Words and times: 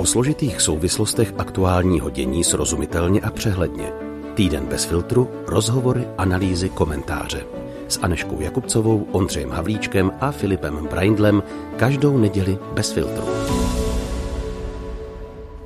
O 0.00 0.06
složitých 0.06 0.60
souvislostech 0.60 1.34
aktuálního 1.38 2.10
dění 2.10 2.44
srozumitelně 2.44 3.20
a 3.20 3.30
přehledně. 3.30 3.92
Týden 4.34 4.66
bez 4.66 4.84
filtru, 4.84 5.30
rozhovory, 5.46 6.08
analýzy, 6.18 6.68
komentáře. 6.68 7.44
S 7.88 7.98
Aneškou 8.02 8.40
Jakubcovou, 8.40 9.06
Ondřejem 9.12 9.50
Havlíčkem 9.50 10.12
a 10.20 10.30
Filipem 10.30 10.86
Braindlem 10.86 11.42
každou 11.76 12.18
neděli 12.18 12.58
bez 12.74 12.92
filtru. 12.92 13.24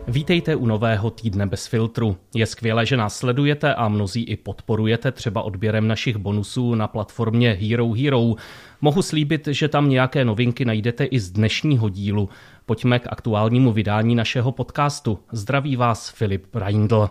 Vítejte 0.08 0.56
u 0.56 0.66
nového 0.66 1.10
týdne 1.10 1.46
bez 1.46 1.66
filtru. 1.66 2.16
Je 2.34 2.46
skvělé, 2.46 2.86
že 2.86 2.96
nás 2.96 3.16
sledujete 3.16 3.74
a 3.74 3.88
mnozí 3.88 4.22
i 4.24 4.36
podporujete 4.36 5.12
třeba 5.12 5.42
odběrem 5.42 5.88
našich 5.88 6.16
bonusů 6.16 6.74
na 6.74 6.88
platformě 6.88 7.58
Hero 7.60 7.92
Hero. 7.92 8.34
Mohu 8.80 9.02
slíbit, 9.02 9.48
že 9.50 9.68
tam 9.68 9.88
nějaké 9.88 10.24
novinky 10.24 10.64
najdete 10.64 11.04
i 11.04 11.20
z 11.20 11.30
dnešního 11.30 11.88
dílu. 11.88 12.28
Pojďme 12.66 12.98
k 12.98 13.06
aktuálnímu 13.10 13.72
vydání 13.72 14.14
našeho 14.14 14.52
podcastu. 14.52 15.18
Zdraví 15.32 15.76
vás 15.76 16.10
Filip 16.10 16.46
Braindl. 16.52 17.10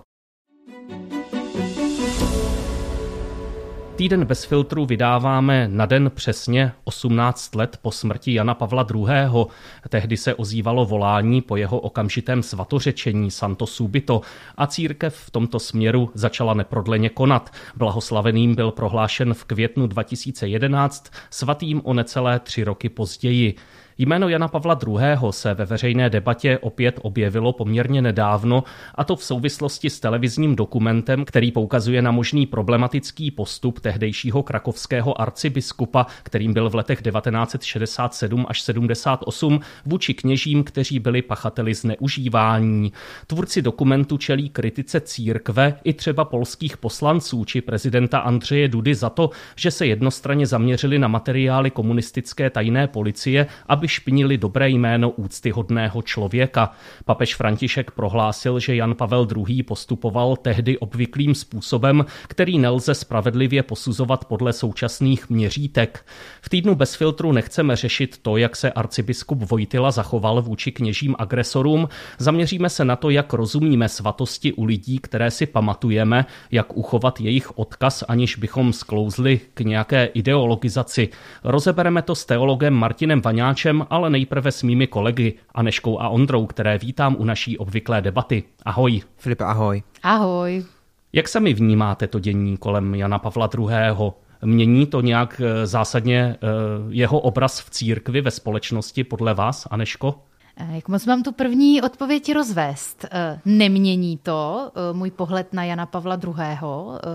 Týden 3.96 4.26
bez 4.26 4.46
filtru 4.46 4.86
vydáváme 4.86 5.68
na 5.68 5.86
den 5.86 6.12
přesně 6.16 6.72
18 6.84 7.56
let 7.56 7.80
po 7.82 7.92
smrti 7.92 8.34
Jana 8.34 8.54
Pavla 8.54 8.88
II. 8.96 9.46
Tehdy 9.90 10.18
se 10.18 10.36
ozývalo 10.36 10.86
volání 10.86 11.42
po 11.42 11.58
jeho 11.58 11.80
okamžitém 11.80 12.44
svatořečení 12.44 13.32
Santo 13.32 13.68
Subito 13.68 14.22
a 14.58 14.68
církev 14.68 15.16
v 15.16 15.32
tomto 15.32 15.60
směru 15.60 16.12
začala 16.14 16.54
neprodleně 16.54 17.10
konat. 17.10 17.50
Blahoslaveným 17.76 18.56
byl 18.56 18.72
prohlášen 18.72 19.34
v 19.34 19.46
květnu 19.46 19.88
2011, 19.88 21.12
svatým 21.30 21.82
o 21.84 21.94
necelé 21.94 22.40
tři 22.40 22.64
roky 22.64 22.90
později. 22.90 23.56
Jméno 23.98 24.30
Jana 24.30 24.48
Pavla 24.48 24.80
II. 24.88 24.98
se 25.30 25.54
ve 25.54 25.66
veřejné 25.66 26.10
debatě 26.10 26.58
opět 26.58 27.00
objevilo 27.02 27.54
poměrně 27.54 28.02
nedávno, 28.02 28.64
a 28.96 29.04
to 29.04 29.16
v 29.16 29.24
souvislosti 29.24 29.90
s 29.90 30.00
televizním 30.00 30.56
dokumentem, 30.56 31.26
který 31.26 31.52
poukazuje 31.52 32.02
na 32.02 32.12
možný 32.12 32.46
problematický 32.46 33.32
postup 33.32 33.80
tehdejšího 33.80 34.44
krakovského 34.44 35.22
arcibiskupa, 35.22 36.06
kterým 36.24 36.54
byl 36.54 36.70
v 36.70 36.76
letech 36.76 37.02
1967 37.02 38.46
až 38.50 38.62
78 38.62 39.60
vůči 39.86 40.14
kněžím, 40.14 40.64
kteří 40.64 41.00
byli 41.00 41.22
pachateli 41.22 41.74
zneužívání. 41.74 42.94
Tvůrci 43.28 43.62
dokumentu 43.62 44.18
čelí 44.18 44.50
kritice 44.50 45.02
církve 45.02 45.76
i 45.84 45.94
třeba 45.94 46.26
polských 46.26 46.78
poslanců 46.78 47.46
či 47.46 47.62
prezidenta 47.62 48.20
Andřeje 48.20 48.68
Dudy 48.68 48.96
za 48.96 49.10
to, 49.10 49.30
že 49.56 49.72
se 49.72 49.88
jednostranně 49.88 50.46
zaměřili 50.48 51.00
na 51.00 51.08
materiály 51.08 51.72
komunistické 51.72 52.50
tajné 52.50 52.88
policie, 52.88 53.48
aby 53.68 53.83
aby 53.84 53.88
špinili 53.88 54.38
dobré 54.38 54.70
jméno 54.70 55.10
úctyhodného 55.10 56.02
člověka. 56.02 56.72
Papež 57.06 57.36
František 57.36 57.92
prohlásil, 57.92 58.60
že 58.60 58.76
Jan 58.76 58.96
Pavel 58.96 59.28
II. 59.38 59.64
postupoval 59.64 60.36
tehdy 60.36 60.78
obvyklým 60.78 61.36
způsobem, 61.36 62.06
který 62.28 62.60
nelze 62.60 62.94
spravedlivě 62.94 63.64
posuzovat 63.64 64.26
podle 64.26 64.54
současných 64.54 65.30
měřítek. 65.30 66.06
V 66.42 66.50
týdnu 66.50 66.76
bez 66.76 66.96
filtru 66.96 67.32
nechceme 67.32 67.76
řešit 67.76 68.18
to, 68.22 68.38
jak 68.38 68.56
se 68.56 68.72
arcibiskup 68.72 69.40
Vojtila 69.40 69.92
zachoval 69.92 70.42
vůči 70.42 70.72
kněžím 70.72 71.16
agresorům. 71.20 71.90
Zaměříme 72.18 72.70
se 72.70 72.86
na 72.86 72.96
to, 72.96 73.10
jak 73.10 73.34
rozumíme 73.34 73.90
svatosti 73.90 74.54
u 74.54 74.64
lidí, 74.64 75.00
které 75.00 75.32
si 75.32 75.46
pamatujeme, 75.46 76.26
jak 76.52 76.78
uchovat 76.78 77.22
jejich 77.22 77.58
odkaz, 77.58 78.04
aniž 78.08 78.36
bychom 78.36 78.74
sklouzli 78.74 79.40
k 79.54 79.60
nějaké 79.60 80.06
ideologizaci. 80.06 81.10
Rozebereme 81.44 82.02
to 82.02 82.16
s 82.16 82.26
teologem 82.26 82.74
Martinem 82.74 83.22
Vaňáčem, 83.22 83.73
Filipem, 83.74 83.88
ale 83.90 84.10
nejprve 84.10 84.52
s 84.52 84.64
mými 84.64 84.88
kolegy 84.88 85.34
Aneškou 85.56 86.00
a 86.00 86.10
Ondrou, 86.10 86.46
které 86.46 86.78
vítám 86.78 87.16
u 87.20 87.26
naší 87.26 87.58
obvyklé 87.58 88.02
debaty. 88.02 88.44
Ahoj. 88.66 89.02
Filipe, 89.18 89.44
ahoj. 89.44 89.84
Ahoj. 90.04 90.66
Jak 91.14 91.28
sami 91.28 91.54
vnímáte 91.54 92.08
to 92.08 92.20
dění 92.20 92.58
kolem 92.58 92.96
Jana 92.96 93.20
Pavla 93.20 93.50
II.? 93.58 94.12
Mění 94.46 94.86
to 94.86 95.02
nějak 95.02 95.42
eh, 95.44 95.68
zásadně 95.68 96.36
eh, 96.36 96.48
jeho 96.90 97.20
obraz 97.20 97.60
v 97.60 97.70
církvi, 97.70 98.22
ve 98.22 98.32
společnosti 98.32 99.04
podle 99.04 99.34
vás, 99.34 99.68
Aneško? 99.72 100.16
Eh, 100.58 100.76
jak 100.76 100.88
moc 100.88 101.06
mám 101.06 101.24
tu 101.24 101.32
první 101.32 101.82
odpověď 101.82 102.34
rozvést? 102.34 103.06
Nemění 103.46 104.18
to 104.18 104.72
můj 104.92 105.12
pohled 105.12 105.54
na 105.54 105.64
Jana 105.64 105.86
Pavla 105.86 106.20
II., 106.24 106.36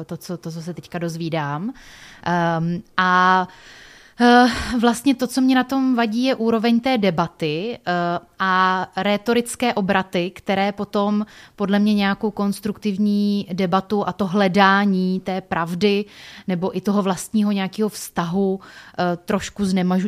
to, 0.07 0.17
co, 0.17 0.37
to, 0.37 0.51
co 0.51 0.63
se 0.63 0.75
teďka 0.75 0.99
dozvídám. 0.99 1.73
Ehm, 2.25 2.83
a 2.97 3.49
vlastně 4.81 5.15
to, 5.15 5.27
co 5.27 5.41
mě 5.41 5.55
na 5.55 5.65
tom 5.65 5.95
vadí, 5.95 6.25
je 6.25 6.35
úroveň 6.35 6.81
té 6.81 6.99
debaty 6.99 7.79
eh, 7.79 7.93
a 8.39 8.87
rétorické 8.97 9.75
obraty, 9.75 10.31
které 10.31 10.73
potom 10.73 11.27
podle 11.57 11.79
mě 11.79 11.95
nějakou 11.95 12.31
konstruktivní 12.31 13.47
debatu 13.53 14.09
a 14.09 14.13
to 14.13 14.27
hledání 14.27 15.21
té 15.21 15.41
pravdy 15.41 16.05
nebo 16.49 16.77
i 16.77 16.81
toho 16.81 17.03
vlastního 17.03 17.53
nějakého 17.53 17.89
vztahu 17.89 18.61
eh, 18.99 19.17
trošku 19.17 19.63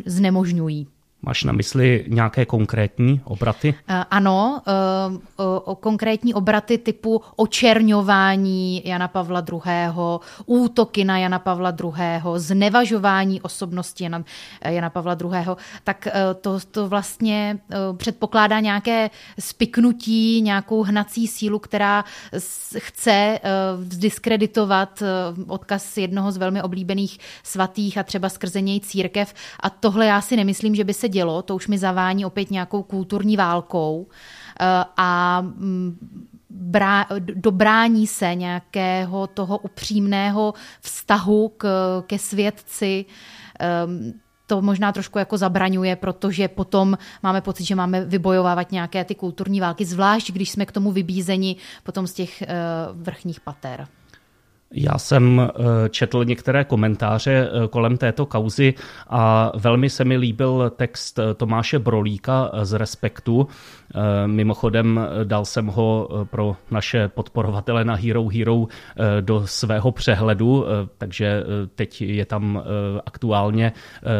znemožňují. 0.05 0.87
Máš 1.23 1.43
na 1.43 1.53
mysli 1.53 2.05
nějaké 2.07 2.45
konkrétní 2.45 3.21
obraty? 3.23 3.75
Eh, 3.87 4.03
ano, 4.09 4.61
eh, 4.67 5.75
konkrétní 5.79 6.33
obraty 6.33 6.77
typu 6.77 7.21
očerňování 7.35 8.81
Jana 8.85 9.07
Pavla 9.07 9.43
II., 9.51 9.63
útoky 10.45 11.03
na 11.03 11.17
Jana 11.17 11.39
Pavla 11.39 11.73
II., 11.83 12.21
znevažování 12.35 13.41
osobnosti 13.41 14.03
Jana, 14.03 14.23
eh, 14.61 14.73
Jana 14.73 14.89
Pavla 14.89 15.17
II., 15.21 15.55
tak 15.83 16.07
to, 16.41 16.59
to 16.71 16.87
vlastně 16.87 17.59
předpokládá 17.97 18.59
nějaké 18.59 19.09
spiknutí, 19.39 20.41
nějakou 20.41 20.83
hnací 20.83 21.27
sílu, 21.27 21.59
která 21.59 22.05
chce 22.77 23.39
diskreditovat 23.77 25.03
odkaz 25.47 25.97
jednoho 25.97 26.31
z 26.31 26.37
velmi 26.37 26.61
oblíbených 26.61 27.19
svatých 27.43 27.97
a 27.97 28.03
třeba 28.03 28.29
skrze 28.29 28.61
něj 28.61 28.79
církev. 28.79 29.33
A 29.59 29.69
tohle 29.69 30.05
já 30.05 30.21
si 30.21 30.35
nemyslím, 30.35 30.75
že 30.75 30.83
by 30.83 30.93
se 30.93 31.10
dělo, 31.11 31.41
to 31.41 31.55
už 31.55 31.67
mi 31.67 31.77
zavání 31.77 32.25
opět 32.25 32.51
nějakou 32.51 32.83
kulturní 32.83 33.37
válkou 33.37 34.07
eh, 34.59 34.65
a 34.97 35.41
mm, 35.41 35.97
brá, 36.49 37.05
dobrání 37.19 38.07
se 38.07 38.35
nějakého 38.35 39.27
toho 39.27 39.57
upřímného 39.57 40.53
vztahu 40.81 41.51
k, 41.57 41.67
ke 42.07 42.19
svědci, 42.19 43.05
ehm, 43.59 44.13
to 44.47 44.61
možná 44.61 44.91
trošku 44.91 45.19
jako 45.19 45.37
zabraňuje, 45.37 45.95
protože 45.95 46.47
potom 46.47 46.97
máme 47.23 47.41
pocit, 47.41 47.63
že 47.63 47.75
máme 47.75 48.05
vybojovávat 48.05 48.71
nějaké 48.71 49.05
ty 49.05 49.15
kulturní 49.15 49.61
války, 49.61 49.85
zvlášť 49.85 50.31
když 50.31 50.51
jsme 50.51 50.65
k 50.65 50.71
tomu 50.71 50.91
vybízeni 50.91 51.55
potom 51.83 52.07
z 52.07 52.13
těch 52.13 52.41
eh, 52.41 52.47
vrchních 52.93 53.39
pater. 53.39 53.87
Já 54.73 54.97
jsem 54.97 55.41
eh, 55.41 55.89
četl 55.89 56.25
některé 56.25 56.63
komentáře 56.63 57.49
eh, 57.51 57.67
kolem 57.67 57.97
této 57.97 58.25
kauzy 58.25 58.73
a 59.09 59.51
velmi 59.55 59.89
se 59.89 60.05
mi 60.05 60.17
líbil 60.17 60.71
text 60.75 61.19
eh, 61.19 61.33
Tomáše 61.33 61.79
Brolíka 61.79 62.51
z 62.61 62.73
Respektu. 62.73 63.47
Mimochodem 64.25 64.99
dal 65.23 65.45
jsem 65.45 65.67
ho 65.67 66.09
pro 66.23 66.55
naše 66.71 67.07
podporovatele 67.07 67.85
na 67.85 67.95
Hero 67.95 68.27
Hero 68.27 68.67
do 69.21 69.47
svého 69.47 69.91
přehledu, 69.91 70.65
takže 70.97 71.43
teď 71.75 72.01
je 72.01 72.25
tam 72.25 72.63
aktuálně 73.05 73.71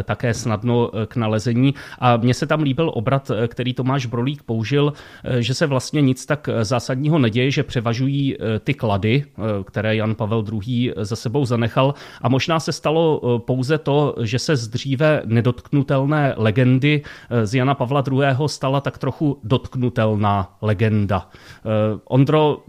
také 0.04 0.34
snadno 0.34 0.92
k 1.08 1.16
nalezení. 1.16 1.74
A 2.00 2.18
mně 2.18 2.34
se 2.34 2.48
tam 2.48 2.62
líbil 2.62 2.92
obrat, 2.94 3.32
který 3.48 3.74
Tomáš 3.74 4.06
Brolík 4.06 4.44
použil, 4.44 4.94
že 5.40 5.54
se 5.54 5.68
vlastně 5.68 6.02
nic 6.02 6.26
tak 6.26 6.50
zásadního 6.62 7.20
neděje, 7.20 7.52
že 7.52 7.64
převažují 7.64 8.38
ty 8.64 8.74
klady, 8.74 9.26
které 9.66 9.96
Jan 9.96 10.16
Pavel 10.16 10.41
Pavel 10.42 10.60
II. 10.66 10.94
za 10.98 11.16
sebou 11.16 11.46
zanechal. 11.46 11.94
A 12.22 12.30
možná 12.30 12.60
se 12.60 12.72
stalo 12.72 13.22
eh, 13.24 13.40
pouze 13.40 13.78
to, 13.78 14.16
že 14.22 14.40
se 14.40 14.56
z 14.56 14.68
dříve 14.68 15.22
nedotknutelné 15.26 16.34
legendy 16.38 17.02
eh, 17.30 17.48
z 17.48 17.56
Jana 17.56 17.76
Pavla 17.76 18.04
II. 18.12 18.48
stala 18.48 18.82
tak 18.82 18.98
trochu 18.98 19.40
dotknutelná 19.44 20.58
legenda. 20.62 21.30
Eh, 21.32 22.00
Ondro, 22.06 22.64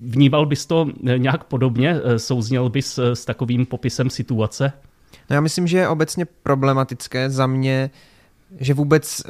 vníval 0.00 0.46
bys 0.46 0.66
to 0.66 0.86
nějak 1.16 1.44
podobně? 1.44 1.96
Souzněl 2.16 2.68
bys 2.68 2.98
s 2.98 3.24
takovým 3.24 3.66
popisem 3.66 4.10
situace? 4.10 4.72
No 5.30 5.34
já 5.34 5.40
myslím, 5.40 5.66
že 5.66 5.78
je 5.78 5.88
obecně 5.88 6.24
problematické 6.42 7.30
za 7.30 7.46
mě, 7.46 7.90
že 8.60 8.74
vůbec 8.74 9.22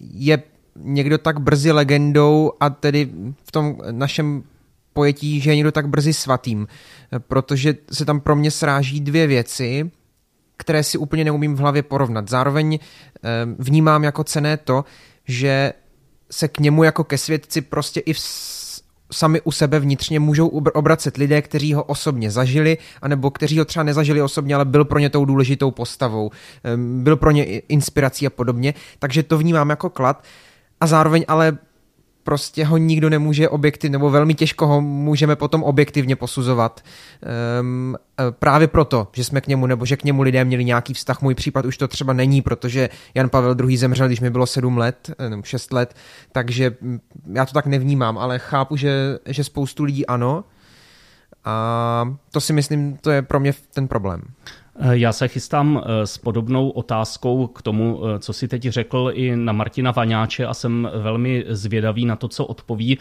je 0.00 0.42
někdo 0.76 1.18
tak 1.18 1.40
brzy 1.40 1.72
legendou 1.72 2.52
a 2.60 2.70
tedy 2.70 3.10
v 3.44 3.52
tom 3.52 3.76
našem 3.90 4.42
pojetí, 5.00 5.40
že 5.40 5.50
je 5.50 5.56
někdo 5.56 5.72
tak 5.72 5.88
brzy 5.88 6.12
svatým, 6.12 6.68
protože 7.18 7.74
se 7.92 8.04
tam 8.04 8.20
pro 8.20 8.36
mě 8.36 8.50
sráží 8.50 9.00
dvě 9.00 9.26
věci, 9.26 9.90
které 10.56 10.84
si 10.84 10.98
úplně 10.98 11.24
neumím 11.24 11.56
v 11.56 11.58
hlavě 11.58 11.82
porovnat. 11.82 12.28
Zároveň 12.28 12.76
eh, 12.76 13.28
vnímám 13.58 14.04
jako 14.04 14.24
cené 14.24 14.56
to, 14.56 14.84
že 15.24 15.72
se 16.30 16.48
k 16.48 16.60
němu 16.60 16.84
jako 16.84 17.04
ke 17.04 17.18
svědci 17.18 17.60
prostě 17.60 18.00
i 18.00 18.12
v 18.12 18.20
sami 19.12 19.40
u 19.40 19.52
sebe 19.52 19.80
vnitřně 19.80 20.20
můžou 20.20 20.48
obracet 20.52 21.16
lidé, 21.16 21.42
kteří 21.42 21.74
ho 21.74 21.82
osobně 21.84 22.30
zažili, 22.30 22.78
anebo 23.02 23.30
kteří 23.30 23.58
ho 23.58 23.64
třeba 23.64 23.82
nezažili 23.82 24.22
osobně, 24.22 24.54
ale 24.54 24.64
byl 24.64 24.84
pro 24.84 24.98
ně 24.98 25.10
tou 25.10 25.24
důležitou 25.24 25.70
postavou, 25.70 26.30
byl 26.76 27.16
pro 27.16 27.30
ně 27.30 27.44
inspirací 27.72 28.26
a 28.26 28.30
podobně. 28.30 28.74
Takže 28.98 29.22
to 29.22 29.38
vnímám 29.38 29.70
jako 29.70 29.90
klad. 29.90 30.24
A 30.80 30.86
zároveň 30.86 31.24
ale 31.28 31.58
prostě 32.22 32.64
ho 32.64 32.76
nikdo 32.76 33.10
nemůže 33.10 33.48
objektivně, 33.48 33.92
nebo 33.92 34.10
velmi 34.10 34.34
těžko 34.34 34.66
ho 34.66 34.80
můžeme 34.80 35.36
potom 35.36 35.62
objektivně 35.62 36.16
posuzovat. 36.16 36.80
Um, 37.60 37.96
právě 38.30 38.68
proto, 38.68 39.08
že 39.12 39.24
jsme 39.24 39.40
k 39.40 39.46
němu, 39.46 39.66
nebo 39.66 39.86
že 39.86 39.96
k 39.96 40.04
němu 40.04 40.22
lidé 40.22 40.44
měli 40.44 40.64
nějaký 40.64 40.94
vztah. 40.94 41.22
Můj 41.22 41.34
případ 41.34 41.64
už 41.64 41.76
to 41.76 41.88
třeba 41.88 42.12
není, 42.12 42.42
protože 42.42 42.88
Jan 43.14 43.28
Pavel 43.28 43.56
II. 43.68 43.76
zemřel, 43.76 44.06
když 44.06 44.20
mi 44.20 44.30
bylo 44.30 44.46
7 44.46 44.78
let, 44.78 45.10
eh, 45.18 45.30
nebo 45.30 45.42
6 45.42 45.72
let, 45.72 45.94
takže 46.32 46.76
já 47.32 47.46
to 47.46 47.52
tak 47.52 47.66
nevnímám, 47.66 48.18
ale 48.18 48.38
chápu, 48.38 48.76
že, 48.76 49.18
že 49.26 49.44
spoustu 49.44 49.84
lidí 49.84 50.06
ano. 50.06 50.44
A 51.44 52.16
to 52.30 52.40
si 52.40 52.52
myslím, 52.52 52.96
to 52.96 53.10
je 53.10 53.22
pro 53.22 53.40
mě 53.40 53.54
ten 53.74 53.88
problém. 53.88 54.22
Eh, 54.82 54.98
já 54.98 55.12
se 55.12 55.28
chystám 55.28 55.82
eh, 55.84 56.06
s 56.06 56.18
podobnou 56.18 56.70
otázkou 56.70 57.46
k 57.46 57.62
tomu, 57.62 58.00
eh, 58.04 58.18
co 58.18 58.32
si 58.32 58.48
teď 58.48 58.62
řekl 58.68 59.10
i 59.14 59.36
na 59.36 59.52
Martina 59.52 59.90
Vaňáče 59.90 60.46
a 60.46 60.54
jsem 60.54 60.88
velmi 60.94 61.44
zvědavý 61.48 62.06
na 62.06 62.16
to, 62.16 62.28
co 62.28 62.46
odpoví. 62.46 62.98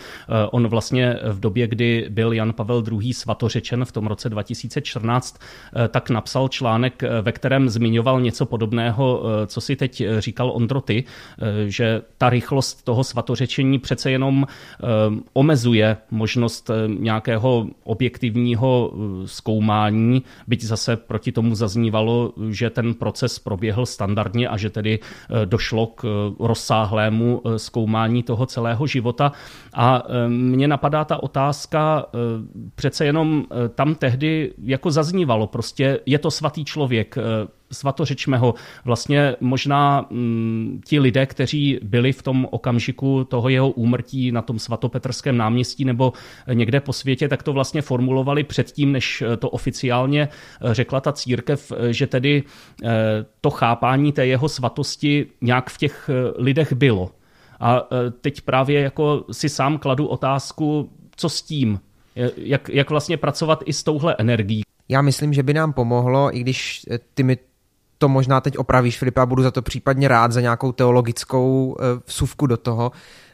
On 0.51 0.67
vlastně 0.67 1.15
v 1.31 1.39
době, 1.39 1.67
kdy 1.67 2.07
byl 2.09 2.33
Jan 2.33 2.53
Pavel 2.53 2.83
II. 2.91 3.13
svatořečen 3.13 3.85
v 3.85 3.91
tom 3.91 4.07
roce 4.07 4.29
2014, 4.29 5.39
tak 5.89 6.09
napsal 6.09 6.47
článek, 6.47 7.03
ve 7.21 7.31
kterém 7.31 7.69
zmiňoval 7.69 8.21
něco 8.21 8.45
podobného, 8.45 9.23
co 9.47 9.61
si 9.61 9.75
teď 9.75 10.03
říkal 10.19 10.51
Ondroty, 10.51 11.03
že 11.67 12.01
ta 12.17 12.29
rychlost 12.29 12.85
toho 12.85 13.03
svatořečení 13.03 13.79
přece 13.79 14.11
jenom 14.11 14.45
omezuje 15.33 15.97
možnost 16.11 16.71
nějakého 16.87 17.67
objektivního 17.83 18.93
zkoumání, 19.25 20.23
byť 20.47 20.63
zase 20.63 20.95
proti 20.95 21.31
tomu 21.31 21.55
zaznívalo, 21.69 22.33
že 22.49 22.69
ten 22.69 22.93
proces 22.93 23.39
proběhl 23.39 23.85
standardně 23.85 24.49
a 24.49 24.57
že 24.57 24.69
tedy 24.69 24.99
eh, 24.99 25.45
došlo 25.45 25.87
k 25.87 26.01
eh, 26.03 26.09
rozsáhlému 26.39 27.41
eh, 27.45 27.59
zkoumání 27.59 28.23
toho 28.23 28.45
celého 28.45 28.87
života. 28.87 29.31
A 29.73 30.03
mně 30.27 30.67
napadá 30.67 31.05
ta 31.05 31.23
otázka, 31.23 32.05
přece 32.75 33.05
jenom 33.05 33.45
tam 33.75 33.95
tehdy 33.95 34.53
jako 34.63 34.91
zaznívalo, 34.91 35.47
prostě 35.47 35.99
je 36.05 36.19
to 36.19 36.31
svatý 36.31 36.65
člověk, 36.65 37.15
svatořečme 37.71 38.37
ho. 38.37 38.53
Vlastně 38.85 39.35
možná 39.39 40.05
mm, 40.09 40.81
ti 40.85 40.99
lidé, 40.99 41.25
kteří 41.25 41.79
byli 41.83 42.11
v 42.11 42.21
tom 42.23 42.47
okamžiku 42.51 43.23
toho 43.23 43.49
jeho 43.49 43.69
úmrtí 43.69 44.31
na 44.31 44.41
tom 44.41 44.59
svatopetrském 44.59 45.37
náměstí 45.37 45.85
nebo 45.85 46.13
někde 46.53 46.79
po 46.79 46.93
světě, 46.93 47.27
tak 47.27 47.43
to 47.43 47.53
vlastně 47.53 47.81
formulovali 47.81 48.43
předtím, 48.43 48.91
než 48.91 49.23
to 49.39 49.49
oficiálně 49.49 50.29
řekla 50.61 51.01
ta 51.01 51.11
církev, 51.11 51.71
že 51.89 52.07
tedy 52.07 52.43
eh, 52.83 52.89
to 53.41 53.49
chápání 53.49 54.11
té 54.11 54.27
jeho 54.27 54.49
svatosti 54.49 55.25
nějak 55.41 55.69
v 55.69 55.77
těch 55.77 56.09
eh, 56.09 56.33
lidech 56.37 56.73
bylo. 56.73 57.11
A 57.59 57.77
eh, 57.81 58.11
teď 58.11 58.41
právě 58.41 58.81
jako 58.81 59.25
si 59.31 59.49
sám 59.49 59.77
kladu 59.77 60.07
otázku, 60.07 60.89
co 61.15 61.29
s 61.29 61.41
tím? 61.41 61.79
Jak, 62.37 62.69
jak 62.69 62.89
vlastně 62.89 63.17
pracovat 63.17 63.63
i 63.65 63.73
s 63.73 63.83
touhle 63.83 64.15
energií? 64.17 64.61
Já 64.89 65.01
myslím, 65.01 65.33
že 65.33 65.43
by 65.43 65.53
nám 65.53 65.73
pomohlo, 65.73 66.37
i 66.37 66.39
když 66.39 66.85
ty 67.13 67.23
mi 67.23 67.37
to 67.99 68.09
možná 68.09 68.41
teď 68.41 68.57
opravíš, 68.57 68.99
Filipe, 68.99 69.21
a 69.21 69.25
budu 69.25 69.43
za 69.43 69.51
to 69.51 69.61
případně 69.61 70.07
rád, 70.07 70.31
za 70.31 70.41
nějakou 70.41 70.71
teologickou 70.71 71.77
eh, 71.79 71.83
vsuvku 72.05 72.47
do 72.47 72.57
toho, 72.57 72.91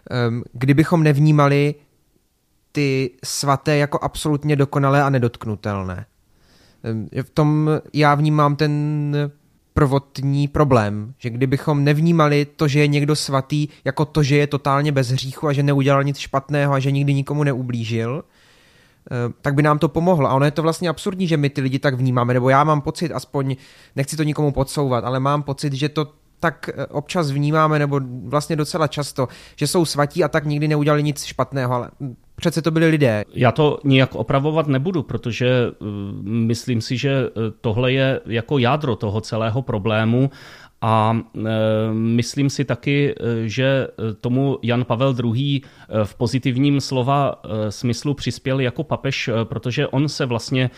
ehm, 0.09 0.43
kdybychom 0.53 1.03
nevnímali 1.03 1.75
ty 2.71 3.11
svaté 3.23 3.77
jako 3.77 3.99
absolutně 4.01 4.55
dokonalé 4.55 5.03
a 5.03 5.09
nedotknutelné. 5.09 6.05
Ehm, 6.83 7.07
v 7.23 7.29
tom 7.29 7.69
já 7.93 8.15
vnímám 8.15 8.55
ten 8.55 9.15
prvotní 9.73 10.47
problém, 10.47 11.13
že 11.17 11.29
kdybychom 11.29 11.83
nevnímali 11.83 12.45
to, 12.45 12.67
že 12.67 12.79
je 12.79 12.87
někdo 12.87 13.15
svatý, 13.15 13.67
jako 13.85 14.05
to, 14.05 14.23
že 14.23 14.37
je 14.37 14.47
totálně 14.47 14.91
bez 14.91 15.07
hříchu 15.07 15.47
a 15.47 15.53
že 15.53 15.63
neudělal 15.63 16.03
nic 16.03 16.17
špatného 16.17 16.73
a 16.73 16.79
že 16.79 16.91
nikdy 16.91 17.13
nikomu 17.13 17.43
neublížil, 17.43 18.23
tak 19.41 19.53
by 19.53 19.63
nám 19.63 19.79
to 19.79 19.89
pomohlo. 19.89 20.29
A 20.29 20.33
ono 20.33 20.45
je 20.45 20.51
to 20.51 20.61
vlastně 20.61 20.89
absurdní, 20.89 21.27
že 21.27 21.37
my 21.37 21.49
ty 21.49 21.61
lidi 21.61 21.79
tak 21.79 21.93
vnímáme, 21.93 22.33
nebo 22.33 22.49
já 22.49 22.63
mám 22.63 22.81
pocit, 22.81 23.11
aspoň 23.11 23.55
nechci 23.95 24.17
to 24.17 24.23
nikomu 24.23 24.51
podsouvat, 24.51 25.03
ale 25.03 25.19
mám 25.19 25.43
pocit, 25.43 25.73
že 25.73 25.89
to 25.89 26.07
tak 26.39 26.69
eh, 26.69 26.85
občas 26.85 27.31
vnímáme, 27.31 27.79
nebo 27.79 27.99
vlastně 28.25 28.55
docela 28.55 28.87
často, 28.87 29.27
že 29.55 29.67
jsou 29.67 29.85
svatí 29.85 30.23
a 30.23 30.27
tak 30.27 30.45
nikdy 30.45 30.67
neudělali 30.67 31.03
nic 31.03 31.23
špatného, 31.23 31.73
ale 31.73 31.89
přece 32.35 32.61
to 32.61 32.71
byli 32.71 32.87
lidé. 32.87 33.23
Já 33.33 33.51
to 33.51 33.79
nijak 33.83 34.15
opravovat 34.15 34.67
nebudu, 34.67 35.03
protože 35.03 35.71
uh, 35.79 35.87
myslím 36.23 36.81
si, 36.81 36.97
že 36.97 37.29
tohle 37.61 37.91
je 37.91 38.21
jako 38.25 38.57
jádro 38.57 38.95
toho 38.95 39.21
celého 39.21 39.61
problému 39.61 40.29
a 40.81 41.17
e, 41.35 41.39
myslím 41.93 42.49
si 42.49 42.65
taky, 42.65 43.15
e, 43.19 43.49
že 43.49 43.87
tomu 44.21 44.59
Jan 44.61 44.85
Pavel 44.85 45.15
II. 45.23 45.61
E, 45.61 46.05
v 46.05 46.15
pozitivním 46.15 46.81
slova 46.81 47.41
smyslu 47.69 48.13
přispěl 48.13 48.59
jako 48.59 48.83
papež, 48.83 49.29
protože 49.43 49.87
on 49.87 50.09
se 50.09 50.25
vlastně 50.25 50.69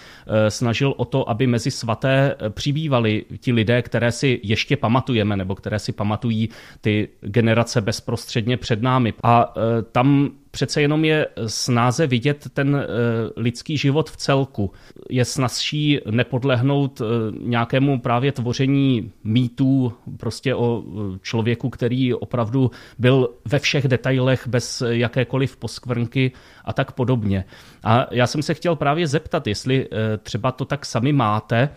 snažil 0.49 0.93
o 0.97 1.05
to, 1.05 1.29
aby 1.29 1.47
mezi 1.47 1.71
svaté 1.71 2.35
přibývali 2.49 3.25
ti 3.39 3.51
lidé, 3.51 3.81
které 3.81 4.11
si 4.11 4.39
ještě 4.43 4.77
pamatujeme, 4.77 5.37
nebo 5.37 5.55
které 5.55 5.79
si 5.79 5.91
pamatují 5.91 6.49
ty 6.81 7.09
generace 7.21 7.81
bezprostředně 7.81 8.57
před 8.57 8.81
námi. 8.81 9.13
A 9.23 9.53
tam 9.91 10.29
přece 10.57 10.81
jenom 10.81 11.05
je 11.05 11.27
snáze 11.47 12.07
vidět 12.07 12.47
ten 12.53 12.75
eh, 12.75 12.87
lidský 13.35 13.77
život 13.77 14.09
v 14.09 14.17
celku. 14.17 14.71
Je 15.09 15.25
snazší 15.25 15.99
nepodlehnout 16.11 17.01
eh, 17.01 17.05
nějakému 17.41 17.99
právě 17.99 18.31
tvoření 18.31 19.11
mýtů 19.23 19.93
prostě 20.17 20.55
o 20.55 20.83
eh, 20.83 21.19
člověku, 21.21 21.69
který 21.69 22.13
opravdu 22.13 22.71
byl 22.97 23.29
ve 23.45 23.59
všech 23.59 23.87
detailech 23.87 24.47
bez 24.47 24.83
jakékoliv 24.87 25.57
poskvrnky 25.57 26.31
a 26.65 26.73
tak 26.73 26.91
podobně. 26.91 27.45
A 27.83 28.07
já 28.11 28.27
jsem 28.27 28.41
se 28.41 28.53
chtěl 28.53 28.75
právě 28.75 29.07
zeptat, 29.07 29.47
jestli 29.47 29.87
třeba 30.23 30.51
to 30.51 30.65
tak 30.65 30.85
sami 30.85 31.13
máte, 31.13 31.69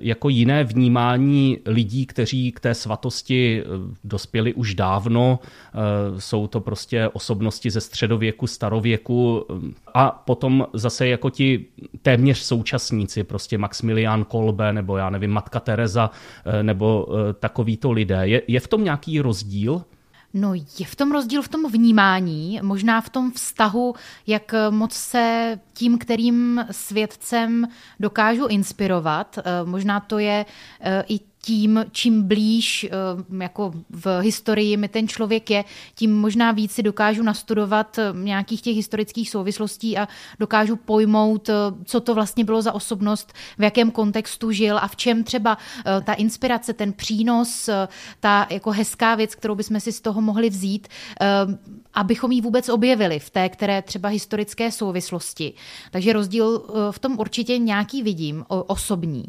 jako 0.00 0.28
jiné 0.28 0.64
vnímání 0.64 1.58
lidí, 1.66 2.06
kteří 2.06 2.52
k 2.52 2.60
té 2.60 2.74
svatosti 2.74 3.62
eh, 3.62 3.66
dospěli 4.04 4.54
už 4.54 4.74
dávno. 4.74 5.38
Eh, 5.42 6.20
jsou 6.20 6.46
to 6.46 6.60
prostě 6.60 7.08
osobnosti 7.08 7.70
ze 7.70 7.80
středověku, 7.80 8.46
starověku 8.46 9.46
a 9.94 10.10
potom 10.10 10.66
zase 10.72 11.08
jako 11.08 11.30
ti 11.30 11.64
téměř 12.02 12.38
současníci, 12.38 13.24
prostě 13.24 13.58
Maximilián 13.58 14.24
Kolbe 14.24 14.72
nebo 14.72 14.96
já 14.96 15.10
nevím, 15.10 15.30
Matka 15.30 15.60
Teresa 15.60 16.10
nebo 16.62 17.06
takovýto 17.40 17.92
lidé. 17.92 18.20
Je, 18.22 18.42
je 18.46 18.60
v 18.60 18.68
tom 18.68 18.84
nějaký 18.84 19.20
rozdíl? 19.20 19.82
No 20.34 20.54
je 20.54 20.86
v 20.86 20.96
tom 20.96 21.12
rozdíl 21.12 21.42
v 21.42 21.48
tom 21.48 21.70
vnímání, 21.70 22.60
možná 22.62 23.00
v 23.00 23.08
tom 23.08 23.32
vztahu, 23.32 23.94
jak 24.26 24.54
moc 24.70 24.92
se 24.94 25.58
tím, 25.72 25.98
kterým 25.98 26.66
svědcem 26.70 27.68
dokážu 28.00 28.46
inspirovat. 28.46 29.38
Možná 29.64 30.00
to 30.00 30.18
je 30.18 30.46
i 31.08 31.20
tím, 31.42 31.84
čím 31.92 32.22
blíž 32.22 32.84
eh, 32.84 33.42
jako 33.42 33.72
v 33.90 34.20
historii 34.20 34.76
mi 34.76 34.88
ten 34.88 35.08
člověk 35.08 35.50
je, 35.50 35.64
tím 35.94 36.20
možná 36.20 36.52
víc 36.52 36.72
si 36.72 36.82
dokážu 36.82 37.22
nastudovat 37.22 37.98
eh, 37.98 38.12
nějakých 38.12 38.62
těch 38.62 38.76
historických 38.76 39.30
souvislostí 39.30 39.98
a 39.98 40.08
dokážu 40.38 40.76
pojmout, 40.76 41.48
eh, 41.48 41.54
co 41.84 42.00
to 42.00 42.14
vlastně 42.14 42.44
bylo 42.44 42.62
za 42.62 42.72
osobnost, 42.72 43.32
v 43.58 43.62
jakém 43.62 43.90
kontextu 43.90 44.52
žil 44.52 44.78
a 44.78 44.88
v 44.88 44.96
čem 44.96 45.24
třeba 45.24 45.58
ta 46.04 46.12
inspirace, 46.12 46.72
ten 46.72 46.92
přínos, 46.92 47.70
ta 48.20 48.46
jako 48.50 48.70
hezká 48.70 49.14
věc, 49.14 49.34
kterou 49.34 49.54
bychom 49.54 49.80
si 49.80 49.92
z 49.92 50.00
toho 50.00 50.20
mohli 50.20 50.50
vzít, 50.50 50.88
abychom 51.94 52.32
ji 52.32 52.40
vůbec 52.40 52.68
objevili 52.68 53.18
v 53.18 53.30
té, 53.30 53.48
které 53.48 53.82
třeba 53.82 54.08
historické 54.08 54.72
souvislosti. 54.72 55.52
Takže 55.90 56.12
rozdíl 56.12 56.64
v 56.90 56.98
tom 56.98 57.18
určitě 57.18 57.58
nějaký 57.58 58.02
vidím, 58.02 58.44
osobní. 58.48 59.24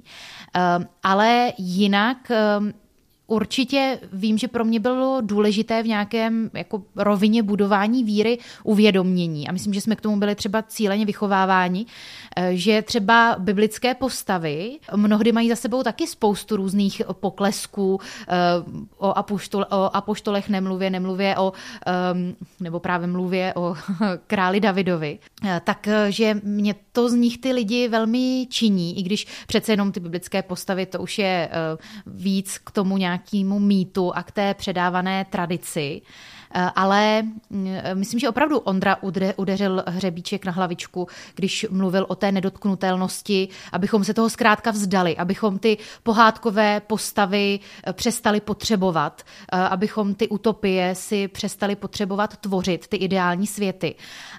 Ale 1.03 1.53
jinak 1.57 2.31
Určitě 3.31 3.99
vím, 4.13 4.37
že 4.37 4.47
pro 4.47 4.65
mě 4.65 4.79
bylo 4.79 5.21
důležité 5.21 5.83
v 5.83 5.87
nějakém 5.87 6.49
jako 6.53 6.83
rovině 6.95 7.43
budování 7.43 8.03
víry 8.03 8.37
uvědomění. 8.63 9.47
A 9.47 9.51
myslím, 9.51 9.73
že 9.73 9.81
jsme 9.81 9.95
k 9.95 10.01
tomu 10.01 10.17
byli 10.17 10.35
třeba 10.35 10.61
cíleně 10.61 11.05
vychováváni, 11.05 11.85
eh, 12.35 12.49
že 12.55 12.81
třeba 12.81 13.35
biblické 13.39 13.95
postavy 13.95 14.79
mnohdy 14.95 15.31
mají 15.31 15.49
za 15.49 15.55
sebou 15.55 15.83
taky 15.83 16.07
spoustu 16.07 16.55
různých 16.55 17.01
poklesků 17.11 17.99
eh, 18.27 18.35
o, 18.97 19.17
apoštole, 19.17 19.65
o 19.65 19.95
apoštolech 19.95 20.49
nemluvě, 20.49 20.89
nemluvě 20.89 21.37
o, 21.37 21.53
ehm, 21.85 22.35
nebo 22.59 22.79
právě 22.79 23.07
mluvě 23.07 23.53
o 23.55 23.75
králi 24.27 24.59
Davidovi. 24.59 25.19
Eh, 25.45 25.61
takže 25.63 26.35
mě 26.43 26.75
to 26.91 27.09
z 27.09 27.13
nich 27.13 27.37
ty 27.37 27.51
lidi 27.51 27.87
velmi 27.87 28.47
činí, 28.49 28.99
i 28.99 29.03
když 29.03 29.27
přece 29.47 29.71
jenom 29.71 29.91
ty 29.91 29.99
biblické 29.99 30.43
postavy, 30.43 30.85
to 30.85 30.99
už 30.99 31.17
je 31.17 31.49
víc 32.05 32.57
k 32.57 32.71
tomu 32.71 32.97
nějak 32.97 33.21
nějakému 33.33 33.59
mýtu 33.59 34.15
a 34.15 34.23
k 34.23 34.31
té 34.31 34.53
předávané 34.53 35.25
tradici. 35.25 36.01
Ale 36.75 37.21
mm, 37.49 37.75
myslím, 37.93 38.19
že 38.19 38.29
opravdu 38.29 38.59
Ondra 38.59 38.97
udeřil 39.35 39.83
hřebíček 39.87 40.45
na 40.45 40.51
hlavičku, 40.51 41.07
když 41.35 41.65
mluvil 41.69 42.05
o 42.09 42.15
té 42.15 42.31
nedotknutelnosti, 42.31 43.47
abychom 43.71 44.03
se 44.03 44.13
toho 44.13 44.29
zkrátka 44.29 44.71
vzdali, 44.71 45.17
abychom 45.17 45.59
ty 45.59 45.77
pohádkové 46.03 46.79
postavy 46.79 47.59
přestali 47.93 48.41
potřebovat, 48.41 49.21
abychom 49.51 50.15
ty 50.15 50.27
utopie 50.27 50.95
si 50.95 51.27
přestali 51.27 51.75
potřebovat 51.75 52.37
tvořit, 52.37 52.87
ty 52.87 52.97
ideální 52.97 53.47
světy. 53.47 53.95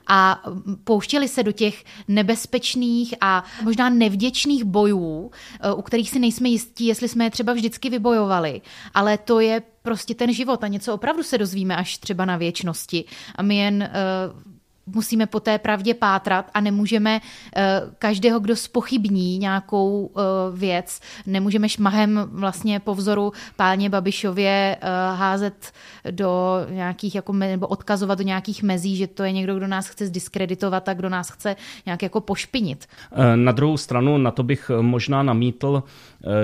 A 0.07 0.43
pouštěli 0.85 1.29
se 1.29 1.43
do 1.43 1.53
těch 1.53 1.85
nebezpečných 2.09 3.15
a 3.21 3.45
možná 3.63 3.91
nevděčných 3.91 4.65
bojů, 4.65 5.31
u 5.77 5.83
kterých 5.83 6.11
si 6.11 6.19
nejsme 6.19 6.49
jistí, 6.49 6.87
jestli 6.87 7.09
jsme 7.09 7.25
je 7.25 7.31
třeba 7.31 7.53
vždycky 7.53 7.91
vybojovali. 7.91 8.61
Ale 8.95 9.19
to 9.19 9.41
je 9.41 9.63
prostě 9.83 10.15
ten 10.15 10.33
život 10.33 10.65
a 10.65 10.69
něco 10.69 10.95
opravdu 10.95 11.23
se 11.23 11.39
dozvíme 11.39 11.77
až 11.77 11.99
třeba 11.99 12.25
na 12.25 12.37
věčnosti. 12.37 13.05
A 13.35 13.43
my 13.43 13.57
jen 13.57 13.91
uh, 14.35 14.43
musíme 14.87 15.27
po 15.27 15.41
té 15.41 15.59
pravdě 15.59 15.95
pátrat 15.95 16.51
a 16.55 16.61
nemůžeme 16.61 17.21
eh, 17.57 17.81
každého, 17.99 18.41
kdo 18.41 18.57
spochybní 18.57 19.39
nějakou 19.39 20.11
eh, 20.17 20.23
věc, 20.57 21.01
nemůžeme 21.27 21.69
šmahem 21.69 22.29
vlastně 22.33 22.81
po 22.81 22.95
vzoru 22.95 23.33
páně 23.57 23.91
Babišově 23.91 24.77
eh, 24.81 24.89
házet 25.15 25.73
do 26.11 26.61
nějakých, 26.71 27.15
jako, 27.15 27.33
nebo 27.33 27.67
odkazovat 27.67 28.19
do 28.19 28.25
nějakých 28.25 28.63
mezí, 28.63 28.97
že 28.97 29.07
to 29.07 29.23
je 29.23 29.33
někdo, 29.33 29.57
kdo 29.57 29.67
nás 29.67 29.89
chce 29.89 30.07
zdiskreditovat 30.07 30.89
a 30.89 30.95
kdo 30.95 31.09
nás 31.09 31.31
chce 31.31 31.57
nějak 31.87 32.03
jako 32.03 32.21
pošpinit. 32.21 32.87
Na 33.35 33.53
druhou 33.53 33.77
stranu 33.77 34.19
na 34.19 34.31
to 34.31 34.43
bych 34.43 34.71
možná 34.81 35.23
namítl, 35.23 35.83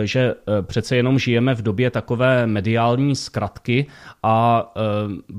že 0.05 0.35
přece 0.63 0.97
jenom 0.97 1.19
žijeme 1.19 1.55
v 1.55 1.63
době 1.63 1.91
takové 1.91 2.47
mediální 2.47 3.17
zkratky 3.17 3.87
a 4.23 4.67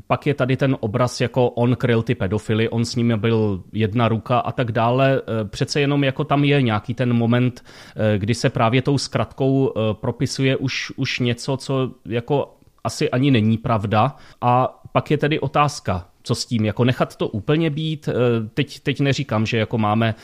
pak 0.07 0.27
je 0.27 0.33
tady 0.33 0.57
ten 0.57 0.77
obraz 0.79 1.21
jako 1.21 1.49
on 1.49 1.75
kryl 1.75 2.03
ty 2.03 2.15
pedofily, 2.15 2.69
on 2.69 2.85
s 2.89 2.95
nimi 2.95 3.17
byl 3.17 3.63
jedna 3.73 4.07
ruka 4.07 4.39
a 4.39 4.51
tak 4.51 4.71
dále. 4.71 5.21
Eh, 5.21 5.45
přece 5.45 5.81
jenom 5.81 6.03
jako 6.03 6.23
tam 6.23 6.43
je 6.43 6.61
nějaký 6.61 6.93
ten 6.93 7.13
moment, 7.13 7.63
eh, 7.95 8.17
kdy 8.17 8.35
se 8.35 8.49
právě 8.49 8.81
tou 8.81 8.97
zkratkou 8.97 9.73
eh, 9.75 9.93
propisuje 9.93 10.57
už, 10.57 10.91
už 10.95 11.19
něco, 11.19 11.57
co 11.57 11.91
jako 12.05 12.55
asi 12.83 13.09
ani 13.09 13.31
není 13.31 13.57
pravda. 13.57 14.15
A 14.41 14.81
pak 14.91 15.11
je 15.11 15.17
tedy 15.17 15.39
otázka, 15.39 16.07
co 16.23 16.35
s 16.35 16.45
tím, 16.45 16.65
jako 16.65 16.83
nechat 16.83 17.15
to 17.15 17.27
úplně 17.27 17.69
být. 17.69 18.09
Teď, 18.53 18.79
teď 18.79 18.99
neříkám, 18.99 19.45
že 19.45 19.57
jako 19.57 19.77
máme 19.77 20.15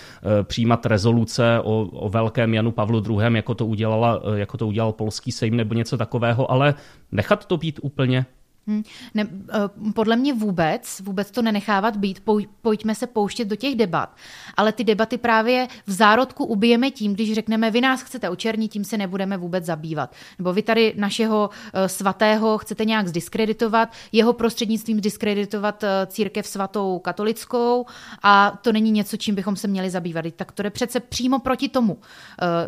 přijímat 0.43 0.85
rezoluce 0.85 1.59
o, 1.63 1.81
o 1.81 2.09
velkém 2.09 2.53
Janu 2.53 2.71
Pavlu 2.71 3.19
II., 3.21 3.35
jako 3.35 3.55
to, 3.55 3.65
udělala, 3.65 4.21
jako 4.35 4.57
to 4.57 4.67
udělal 4.67 4.91
polský 4.91 5.31
sejm 5.31 5.57
nebo 5.57 5.73
něco 5.73 5.97
takového, 5.97 6.51
ale 6.51 6.73
nechat 7.11 7.45
to 7.45 7.57
být 7.57 7.79
úplně. 7.83 8.25
Hmm. 8.67 8.83
Ne, 9.13 9.27
eh, 9.49 9.91
podle 9.93 10.15
mě 10.15 10.33
vůbec, 10.33 11.01
vůbec 11.03 11.31
to 11.31 11.41
nenechávat 11.41 11.97
být, 11.97 12.23
pojďme 12.61 12.95
se 12.95 13.07
pouštět 13.07 13.45
do 13.45 13.55
těch 13.55 13.75
debat, 13.75 14.15
ale 14.57 14.71
ty 14.71 14.83
debaty 14.83 15.17
právě 15.17 15.67
v 15.87 15.91
zárodku 15.91 16.45
ubijeme 16.45 16.91
tím, 16.91 17.13
když 17.13 17.33
řekneme, 17.33 17.71
vy 17.71 17.81
nás 17.81 18.01
chcete 18.01 18.29
očernit, 18.29 18.71
tím 18.71 18.83
se 18.83 18.97
nebudeme 18.97 19.37
vůbec 19.37 19.65
zabývat. 19.65 20.13
Nebo 20.39 20.53
vy 20.53 20.61
tady 20.61 20.93
našeho 20.97 21.49
eh, 21.73 21.89
svatého 21.89 22.57
chcete 22.57 22.85
nějak 22.85 23.07
zdiskreditovat, 23.07 23.89
jeho 24.11 24.33
prostřednictvím 24.33 24.97
zdiskreditovat 24.97 25.83
eh, 25.83 25.89
církev 26.07 26.47
svatou 26.47 26.99
katolickou 26.99 27.85
a 28.23 28.59
to 28.61 28.71
není 28.71 28.91
něco, 28.91 29.17
čím 29.17 29.35
bychom 29.35 29.55
se 29.55 29.67
měli 29.67 29.89
zabývat. 29.89 30.25
Tak 30.35 30.51
to 30.51 30.63
je 30.63 30.69
přece 30.69 30.99
přímo 30.99 31.39
proti 31.39 31.69
tomu, 31.69 31.97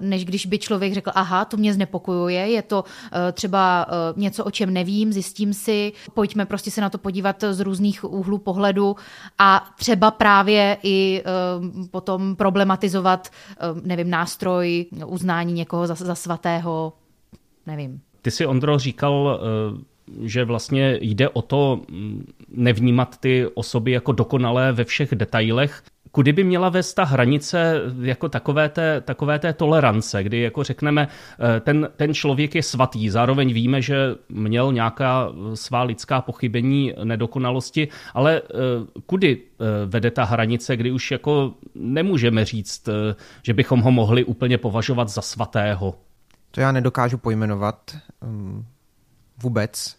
než 0.01 0.25
když 0.25 0.45
by 0.45 0.59
člověk 0.59 0.93
řekl, 0.93 1.11
aha, 1.15 1.45
to 1.45 1.57
mě 1.57 1.73
znepokojuje, 1.73 2.47
je 2.47 2.61
to 2.61 2.83
třeba 3.31 3.87
něco, 4.15 4.43
o 4.43 4.51
čem 4.51 4.73
nevím, 4.73 5.13
zjistím 5.13 5.53
si, 5.53 5.86
pojďme 6.13 6.45
prostě 6.45 6.71
se 6.71 6.81
na 6.81 6.89
to 6.89 6.97
podívat 6.97 7.43
z 7.51 7.59
různých 7.59 8.03
úhlů 8.03 8.37
pohledu 8.37 8.95
a 9.39 9.69
třeba 9.77 10.11
právě 10.11 10.77
i 10.83 11.23
uh, 11.23 11.87
potom 11.87 12.35
problematizovat, 12.35 13.29
uh, 13.73 13.81
nevím, 13.83 14.09
nástroj 14.09 14.85
uznání 15.05 15.53
někoho 15.53 15.87
za, 15.87 15.95
za 15.95 16.15
svatého, 16.15 16.93
nevím. 17.67 18.01
Ty 18.21 18.31
si, 18.31 18.45
Ondro, 18.45 18.79
říkal, 18.79 19.39
uh 19.71 19.79
že 20.21 20.45
vlastně 20.45 20.97
jde 21.01 21.29
o 21.29 21.41
to 21.41 21.81
mm, 21.89 22.33
nevnímat 22.49 23.17
ty 23.17 23.47
osoby 23.53 23.91
jako 23.91 24.11
dokonalé 24.11 24.73
ve 24.73 24.83
všech 24.83 25.15
detailech 25.15 25.83
kudy 26.17 26.33
by 26.33 26.43
měla 26.43 26.69
vést 26.69 26.93
ta 26.93 27.03
hranice 27.03 27.81
jako 28.01 28.29
takové 28.29 28.69
té, 28.69 29.01
takové 29.01 29.39
té 29.39 29.53
tolerance, 29.53 30.23
kdy 30.23 30.41
jako 30.41 30.63
řekneme, 30.63 31.07
eh, 31.07 31.59
ten, 31.59 31.89
ten 31.95 32.13
člověk 32.13 32.55
je 32.55 32.63
svatý, 32.63 33.09
zároveň 33.09 33.53
víme, 33.53 33.81
že 33.81 34.15
měl 34.29 34.73
nějaká 34.73 35.29
svá 35.53 35.83
lidská 35.83 36.21
pochybení, 36.21 36.93
nedokonalosti, 37.03 37.87
ale 38.13 38.41
eh, 38.41 39.01
kudy 39.05 39.37
eh, 39.37 39.65
vede 39.85 40.11
ta 40.11 40.23
hranice, 40.23 40.77
kdy 40.77 40.91
už 40.91 41.11
jako 41.11 41.53
nemůžeme 41.75 42.45
říct, 42.45 42.89
že 43.43 43.53
bychom 43.53 43.79
ho 43.79 43.91
mohli 43.91 44.23
úplně 44.23 44.57
považovat 44.57 45.09
za 45.09 45.21
svatého? 45.21 45.95
To 46.51 46.61
já 46.61 46.71
nedokážu 46.71 47.17
pojmenovat 47.17 47.97
um, 48.25 48.65
vůbec, 49.43 49.95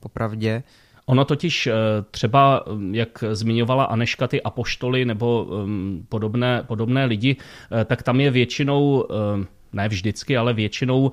popravdě. 0.00 0.62
Ono 1.10 1.24
totiž 1.24 1.66
eh, 1.66 1.72
třeba, 2.10 2.64
mm, 2.72 2.94
jak 2.94 3.24
zmiňovala 3.32 3.84
Aneška, 3.84 4.26
ty 4.26 4.42
apoštoly 4.42 5.04
nebo 5.04 5.46
mm, 5.64 6.06
podobné, 6.08 6.62
podobné 6.66 7.04
lidi, 7.04 7.36
eh, 7.36 7.84
tak 7.84 8.02
tam 8.02 8.20
je 8.20 8.30
většinou 8.30 9.04
eh, 9.10 9.46
ne 9.72 9.88
vždycky, 9.88 10.36
ale 10.36 10.52
většinou 10.52 11.10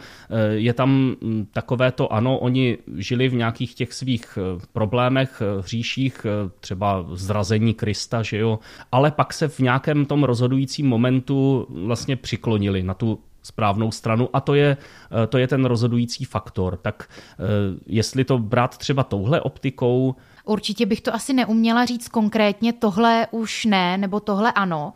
je 0.54 0.74
tam 0.74 1.16
mm, 1.22 1.48
takové 1.54 1.92
to, 1.92 2.14
ano, 2.14 2.40
oni 2.40 2.78
žili 2.96 3.30
v 3.30 3.34
nějakých 3.34 3.76
těch 3.76 3.94
svých 3.94 4.38
problémech, 4.74 5.42
hříších, 5.62 6.26
třeba 6.60 7.06
zrazení 7.14 7.74
Krista, 7.74 8.22
že 8.22 8.38
jo, 8.38 8.60
ale 8.92 9.12
pak 9.12 9.34
se 9.34 9.48
v 9.48 9.60
nějakém 9.60 10.06
tom 10.06 10.24
rozhodujícím 10.24 10.88
momentu 10.88 11.68
vlastně 11.70 12.16
přiklonili 12.16 12.84
na 12.84 12.94
tu 12.94 13.20
správnou 13.44 13.92
stranu 13.92 14.30
a 14.34 14.40
to 14.40 14.56
je, 14.56 14.78
eh, 15.24 15.28
to 15.28 15.38
je 15.38 15.48
ten 15.48 15.66
rozhodující 15.66 16.26
faktor. 16.26 16.78
Tak 16.78 17.10
eh, 17.10 17.44
jestli 17.86 18.24
to 18.24 18.38
brát 18.38 18.78
třeba 18.78 19.04
touhle 19.04 19.42
optikou, 19.42 20.16
Určitě 20.48 20.86
bych 20.86 21.02
to 21.02 21.14
asi 21.16 21.34
neuměla 21.34 21.86
říct 21.86 22.08
konkrétně, 22.08 22.74
tohle 22.74 23.28
už 23.32 23.66
ne, 23.66 23.98
nebo 23.98 24.20
tohle 24.20 24.52
ano, 24.52 24.94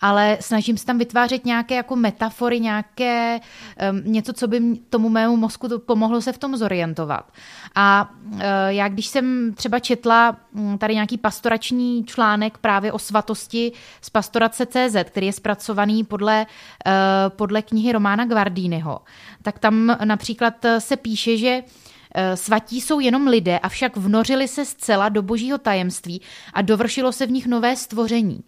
ale 0.00 0.38
snažím 0.40 0.78
se 0.78 0.86
tam 0.86 0.98
vytvářet 0.98 1.44
nějaké 1.44 1.74
jako 1.74 1.96
metafory, 1.96 2.60
nějaké 2.60 3.40
um, 3.90 4.12
něco, 4.12 4.32
co 4.32 4.48
by 4.48 4.60
tomu 4.90 5.08
mému 5.08 5.36
mozku 5.36 5.68
to 5.68 5.78
pomohlo 5.78 6.22
se 6.22 6.32
v 6.32 6.38
tom 6.38 6.56
zorientovat. 6.56 7.32
A 7.74 8.10
uh, 8.32 8.40
já 8.68 8.88
když 8.88 9.06
jsem 9.06 9.54
třeba 9.54 9.78
četla 9.78 10.36
um, 10.52 10.78
tady 10.78 10.94
nějaký 10.94 11.18
pastorační 11.18 12.04
článek 12.04 12.58
právě 12.58 12.92
o 12.92 12.98
svatosti 12.98 13.72
z 14.00 14.10
pastorace 14.10 14.66
CZ, 14.66 14.96
který 15.04 15.26
je 15.26 15.32
zpracovaný 15.32 16.04
podle, 16.04 16.46
uh, 16.86 16.92
podle 17.28 17.62
knihy 17.62 17.92
Romána 17.92 18.24
Guardiniho, 18.24 19.00
tak 19.42 19.58
tam 19.58 19.96
například 20.04 20.54
se 20.78 20.96
píše, 20.96 21.36
že 21.36 21.62
Svatí 22.34 22.80
jsou 22.80 23.00
jenom 23.00 23.26
lidé, 23.26 23.58
avšak 23.58 23.96
vnořili 23.96 24.48
se 24.48 24.64
zcela 24.64 25.08
do 25.08 25.22
božího 25.22 25.58
tajemství 25.58 26.20
a 26.52 26.62
dovršilo 26.62 27.12
se 27.12 27.26
v 27.26 27.30
nich 27.30 27.46
nové 27.46 27.76
stvoření 27.76 28.44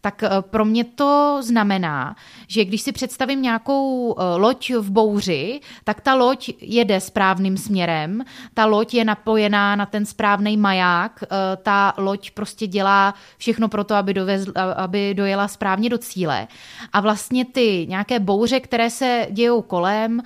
tak 0.00 0.22
eh, 0.22 0.30
pro 0.40 0.64
mě 0.64 0.84
to 0.84 1.38
znamená, 1.42 2.16
že 2.48 2.64
když 2.64 2.82
si 2.82 2.92
představím 2.92 3.42
nějakou 3.42 4.14
eh, 4.18 4.22
loď 4.36 4.70
v 4.70 4.90
bouři, 4.90 5.60
tak 5.84 6.00
ta 6.00 6.14
loď 6.14 6.50
jede 6.60 7.00
správným 7.00 7.56
směrem, 7.56 8.24
ta 8.54 8.66
loď 8.66 8.94
je 8.94 9.04
napojená 9.04 9.76
na 9.76 9.86
ten 9.86 10.06
správný 10.06 10.56
maják, 10.56 11.22
eh, 11.22 11.56
ta 11.56 11.94
loď 11.96 12.30
prostě 12.30 12.66
dělá 12.66 13.14
všechno 13.38 13.68
pro 13.68 13.84
to, 13.84 13.94
aby, 13.94 14.14
dovezl, 14.14 14.52
aby 14.76 15.14
dojela 15.14 15.48
správně 15.48 15.90
do 15.90 15.98
cíle. 15.98 16.48
A 16.92 17.00
vlastně 17.00 17.44
ty 17.44 17.86
nějaké 17.88 18.20
bouře, 18.20 18.60
které 18.60 18.90
se 18.90 19.26
dějou 19.30 19.62
kolem, 19.62 20.22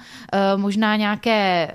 možná 0.57 0.97
nějaké 0.97 1.73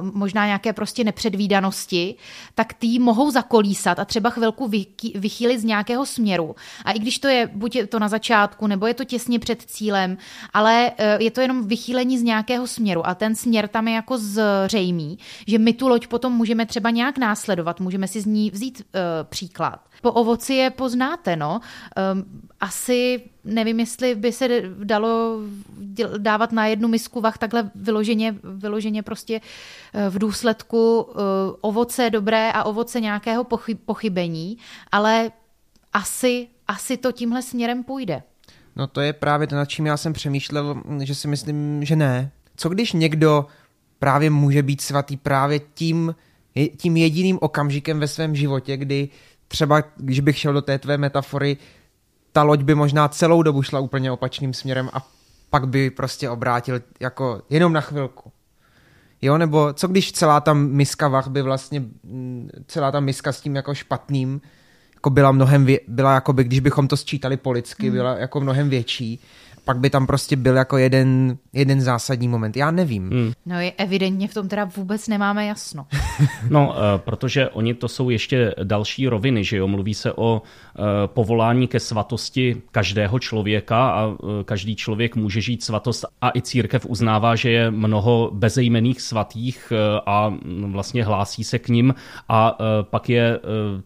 možná 0.00 0.46
nějaké 0.46 0.72
prostě 0.72 1.04
nepředvídanosti, 1.04 2.14
tak 2.54 2.74
ty 2.74 2.98
mohou 2.98 3.30
zakolísat 3.30 3.98
a 3.98 4.04
třeba 4.04 4.30
chvilku 4.30 4.70
vychýlit 5.14 5.60
z 5.60 5.64
nějakého 5.64 6.06
směru. 6.06 6.56
A 6.84 6.92
i 6.92 6.98
když 6.98 7.18
to 7.18 7.28
je, 7.28 7.50
buď 7.52 7.76
je 7.76 7.86
to 7.86 7.98
na 7.98 8.08
začátku, 8.08 8.66
nebo 8.66 8.86
je 8.86 8.94
to 8.94 9.04
těsně 9.04 9.38
před 9.38 9.62
cílem, 9.62 10.18
ale 10.52 10.92
eh, 10.98 11.22
je 11.24 11.30
to 11.30 11.40
jenom 11.40 11.68
vychýlení 11.68 12.18
z 12.18 12.22
nějakého 12.22 12.66
směru 12.66 13.06
a 13.06 13.14
ten 13.14 13.34
směr 13.34 13.68
tam 13.68 13.88
je 13.88 13.94
jako 13.94 14.18
zřejmý, 14.18 15.18
že 15.46 15.58
my 15.58 15.72
tu 15.72 15.88
loď 15.88 16.06
potom 16.06 16.32
můžeme 16.32 16.66
třeba 16.66 16.90
nějak 16.90 17.18
následovat, 17.18 17.80
můžeme 17.80 18.08
si 18.08 18.20
z 18.20 18.26
ní 18.26 18.50
vzít 18.50 18.82
uh, 18.82 19.00
příklad. 19.22 19.80
Po 20.04 20.12
ovoci 20.12 20.54
je 20.54 20.70
poznáte, 20.70 21.36
no. 21.36 21.60
Um, 22.12 22.24
asi 22.60 23.22
nevím, 23.44 23.80
jestli 23.80 24.14
by 24.14 24.32
se 24.32 24.48
dalo 24.84 25.40
dávat 26.18 26.52
na 26.52 26.66
jednu 26.66 26.88
misku 26.88 27.20
vach 27.20 27.38
takhle 27.38 27.70
vyloženě, 27.74 28.34
vyloženě 28.42 29.02
prostě 29.02 29.40
eh, 29.94 30.10
v 30.10 30.18
důsledku 30.18 31.08
eh, 31.08 31.14
ovoce 31.60 32.10
dobré 32.10 32.52
a 32.52 32.64
ovoce 32.64 33.00
nějakého 33.00 33.46
pochybení, 33.84 34.58
ale 34.92 35.30
asi, 35.92 36.48
asi 36.68 36.96
to 36.96 37.12
tímhle 37.12 37.42
směrem 37.42 37.84
půjde. 37.84 38.22
No 38.76 38.86
to 38.86 39.00
je 39.00 39.12
právě 39.12 39.46
to, 39.46 39.56
nad 39.56 39.64
čím 39.64 39.86
já 39.86 39.96
jsem 39.96 40.12
přemýšlel, 40.12 40.82
že 41.02 41.14
si 41.14 41.28
myslím, 41.28 41.84
že 41.84 41.96
ne. 41.96 42.30
Co 42.56 42.68
když 42.68 42.92
někdo 42.92 43.46
právě 43.98 44.30
může 44.30 44.62
být 44.62 44.80
svatý 44.80 45.16
právě 45.16 45.60
tím, 45.74 46.14
tím 46.76 46.96
jediným 46.96 47.38
okamžikem 47.40 48.00
ve 48.00 48.08
svém 48.08 48.36
životě, 48.36 48.76
kdy 48.76 49.08
třeba, 49.48 49.82
když 49.96 50.20
bych 50.20 50.38
šel 50.38 50.52
do 50.52 50.62
té 50.62 50.78
tvé 50.78 50.98
metafory, 50.98 51.56
ta 52.32 52.42
loď 52.42 52.62
by 52.62 52.74
možná 52.74 53.08
celou 53.08 53.42
dobu 53.42 53.62
šla 53.62 53.80
úplně 53.80 54.12
opačným 54.12 54.54
směrem 54.54 54.90
a 54.92 55.06
pak 55.50 55.68
by 55.68 55.90
prostě 55.90 56.30
obrátil 56.30 56.80
jako 57.00 57.42
jenom 57.50 57.72
na 57.72 57.80
chvilku. 57.80 58.32
Jo, 59.22 59.38
nebo 59.38 59.72
co 59.72 59.88
když 59.88 60.12
celá 60.12 60.40
ta 60.40 60.52
miska 60.54 61.08
vach 61.08 61.28
by 61.28 61.42
vlastně, 61.42 61.80
mm, 61.80 62.50
celá 62.66 62.90
ta 62.92 63.00
miska 63.00 63.32
s 63.32 63.40
tím 63.40 63.56
jako 63.56 63.74
špatným, 63.74 64.40
jako 64.94 65.10
byla 65.10 65.32
mnohem, 65.32 65.64
vě, 65.64 65.80
byla 65.88 66.14
jako 66.14 66.32
by, 66.32 66.44
když 66.44 66.60
bychom 66.60 66.88
to 66.88 66.96
sčítali 66.96 67.36
po 67.36 67.50
lidsky, 67.50 67.86
hmm. 67.86 67.96
byla 67.96 68.18
jako 68.18 68.40
mnohem 68.40 68.68
větší 68.68 69.20
pak 69.64 69.78
by 69.78 69.90
tam 69.90 70.06
prostě 70.06 70.36
byl 70.36 70.56
jako 70.56 70.78
jeden, 70.78 71.36
jeden 71.52 71.80
zásadní 71.80 72.28
moment. 72.28 72.56
Já 72.56 72.70
nevím. 72.70 73.10
Hmm. 73.10 73.32
No 73.46 73.60
je 73.60 73.72
evidentně 73.72 74.28
v 74.28 74.34
tom 74.34 74.48
teda 74.48 74.64
vůbec 74.64 75.08
nemáme 75.08 75.46
jasno. 75.46 75.86
no, 76.50 76.74
eh, 76.76 76.98
protože 76.98 77.48
oni 77.48 77.74
to 77.74 77.88
jsou 77.88 78.10
ještě 78.10 78.54
další 78.62 79.08
roviny, 79.08 79.44
že 79.44 79.56
jo, 79.56 79.68
mluví 79.68 79.94
se 79.94 80.12
o 80.12 80.42
eh, 80.42 80.82
povolání 81.06 81.68
ke 81.68 81.80
svatosti 81.80 82.62
každého 82.70 83.18
člověka 83.18 83.90
a 83.90 84.08
eh, 84.08 84.44
každý 84.44 84.76
člověk 84.76 85.16
může 85.16 85.40
žít 85.40 85.64
svatost 85.64 86.04
a 86.20 86.30
i 86.34 86.42
církev 86.42 86.86
uznává, 86.86 87.36
že 87.36 87.50
je 87.50 87.70
mnoho 87.70 88.30
bezejmených 88.34 89.00
svatých 89.00 89.72
a 90.06 90.28
mm, 90.28 90.72
vlastně 90.72 91.04
hlásí 91.04 91.44
se 91.44 91.58
k 91.58 91.68
ním 91.68 91.94
a 92.28 92.58
pak 92.82 93.08
je 93.08 93.40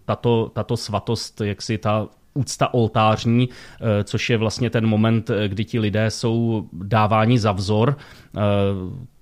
tato, 0.04 0.50
tato 0.54 0.76
svatost, 0.76 1.40
jak 1.40 1.62
si 1.62 1.78
ta 1.78 2.08
úcta 2.38 2.74
oltářní, 2.74 3.48
eh, 3.48 4.04
což 4.04 4.30
je 4.30 4.36
vlastně 4.36 4.70
ten 4.70 4.86
moment, 4.86 5.30
eh, 5.30 5.48
kdy 5.48 5.64
ti 5.64 5.78
lidé 5.78 6.10
jsou 6.10 6.68
dáváni 6.72 7.38
za 7.38 7.52
vzor 7.52 7.96
eh, 8.36 8.40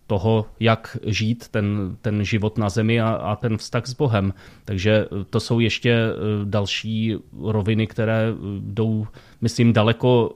toho, 0.06 0.46
jak 0.60 0.96
žít 1.06 1.48
ten, 1.48 1.96
ten 2.00 2.24
život 2.24 2.58
na 2.58 2.68
zemi 2.68 3.00
a, 3.00 3.08
a 3.08 3.36
ten 3.36 3.56
vztah 3.56 3.86
s 3.86 3.94
Bohem. 3.94 4.34
Takže 4.64 5.06
to 5.30 5.40
jsou 5.40 5.60
ještě 5.60 6.06
další 6.44 7.16
roviny, 7.42 7.86
které 7.86 8.28
jdou, 8.60 9.06
myslím, 9.40 9.72
daleko 9.72 10.30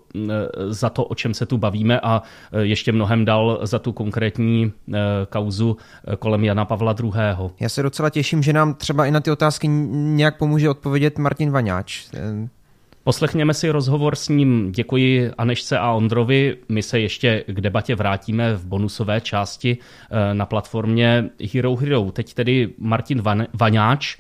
za 0.69 0.91
to, 0.91 1.05
o 1.05 1.15
čem 1.15 1.35
se 1.35 1.47
tu 1.47 1.59
bavíme 1.59 2.01
a 2.01 2.23
ještě 2.61 2.93
mnohem 2.93 3.25
dal 3.25 3.61
za 3.63 3.79
tu 3.79 3.93
konkrétní 3.93 4.73
kauzu 5.29 5.77
kolem 6.19 6.45
Jana 6.45 6.65
Pavla 6.65 6.95
II. 7.03 7.13
Já 7.61 7.69
se 7.69 7.83
docela 7.83 8.11
těším, 8.11 8.43
že 8.43 8.53
nám 8.53 8.75
třeba 8.75 9.07
i 9.07 9.11
na 9.11 9.21
ty 9.21 9.31
otázky 9.31 9.69
nějak 9.69 10.39
pomůže 10.39 10.71
odpovědět 10.71 11.19
Martin 11.19 11.51
Vaňáč. 11.51 12.07
Poslechněme 13.05 13.55
si 13.55 13.71
rozhovor 13.71 14.17
s 14.17 14.29
ním. 14.29 14.73
Děkuji 14.73 15.31
Anešce 15.39 15.79
a 15.79 15.93
Ondrovi. 15.93 16.57
My 16.69 16.83
se 16.83 17.01
ještě 17.01 17.45
k 17.47 17.61
debatě 17.61 17.95
vrátíme 17.95 18.55
v 18.55 18.67
bonusové 18.67 19.21
části 19.21 19.79
eh, 20.11 20.35
na 20.35 20.47
platformě 20.47 21.31
Hero 21.55 21.77
Hero. 21.77 22.11
Teď 22.13 22.35
tedy 22.35 22.69
Martin 22.79 23.23
Vaňáč, 23.55 24.17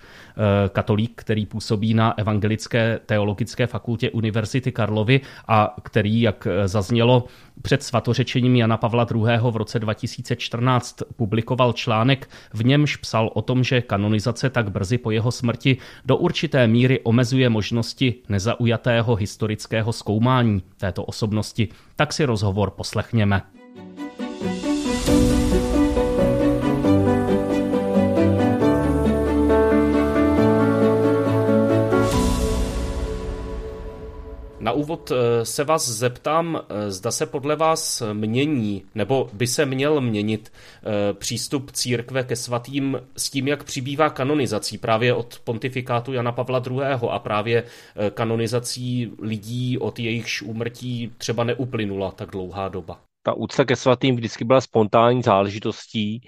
katolík, 0.69 1.13
který 1.15 1.47
působí 1.47 1.95
na 1.95 2.19
Evangelické 2.19 3.01
teologické 3.07 3.67
fakultě 3.67 4.11
Univerzity 4.11 4.73
Karlovy 4.73 5.21
a 5.49 5.77
který, 5.83 6.21
jak 6.21 6.47
eh, 6.47 6.69
zaznělo, 6.69 7.25
před 7.63 7.83
svatořečením 7.83 8.57
Jana 8.57 8.77
Pavla 8.77 9.07
II. 9.15 9.39
v 9.51 9.57
roce 9.57 9.79
2014 9.79 11.03
publikoval 11.17 11.73
článek, 11.73 12.31
v 12.53 12.65
němž 12.65 12.97
psal 12.97 13.31
o 13.35 13.43
tom, 13.43 13.65
že 13.65 13.83
kanonizace 13.83 14.51
tak 14.51 14.71
brzy 14.71 14.99
po 14.99 15.11
jeho 15.11 15.33
smrti 15.33 15.77
do 16.05 16.17
určité 16.17 16.67
míry 16.67 17.01
omezuje 17.01 17.49
možnosti 17.49 18.15
nezaujatého 18.29 19.15
historického 19.15 19.93
zkoumání 19.93 20.63
této 20.77 21.05
osobnosti. 21.05 21.69
Tak 21.97 22.13
si 22.13 22.25
rozhovor 22.25 22.71
poslechněme. 22.71 23.43
Na 34.71 34.75
úvod 34.75 35.11
eh, 35.11 35.45
se 35.45 35.65
vás 35.65 35.89
zeptám, 35.89 36.61
eh, 36.69 36.91
zda 36.91 37.11
se 37.11 37.27
podle 37.27 37.57
vás 37.57 38.03
mění, 38.13 38.85
nebo 38.95 39.31
by 39.33 39.47
se 39.47 39.67
měl 39.67 40.01
měnit 40.01 40.53
eh, 40.53 41.13
přístup 41.13 41.71
církve 41.71 42.25
ke 42.25 42.37
svatým 42.37 43.01
s 43.17 43.31
tím, 43.31 43.49
jak 43.49 43.65
přibývá 43.65 44.11
kanonizací 44.11 44.79
právě 44.79 45.15
od 45.15 45.39
pontifikátu 45.45 46.13
Jana 46.13 46.33
Pavla 46.33 46.63
II. 46.71 46.81
a 47.11 47.19
právě 47.19 47.65
kanonizací 48.15 49.13
lidí, 49.23 49.79
od 49.79 49.99
jejichž 49.99 50.43
úmrtí 50.43 51.13
třeba 51.19 51.45
neuplynula 51.45 52.11
tak 52.11 52.31
dlouhá 52.31 52.69
doba. 52.69 53.01
Ta 53.23 53.33
úcta 53.33 53.65
ke 53.65 53.77
svatým 53.77 54.17
vždycky 54.17 54.45
byla 54.45 54.61
spontánní 54.61 55.23
záležitostí 55.23 56.21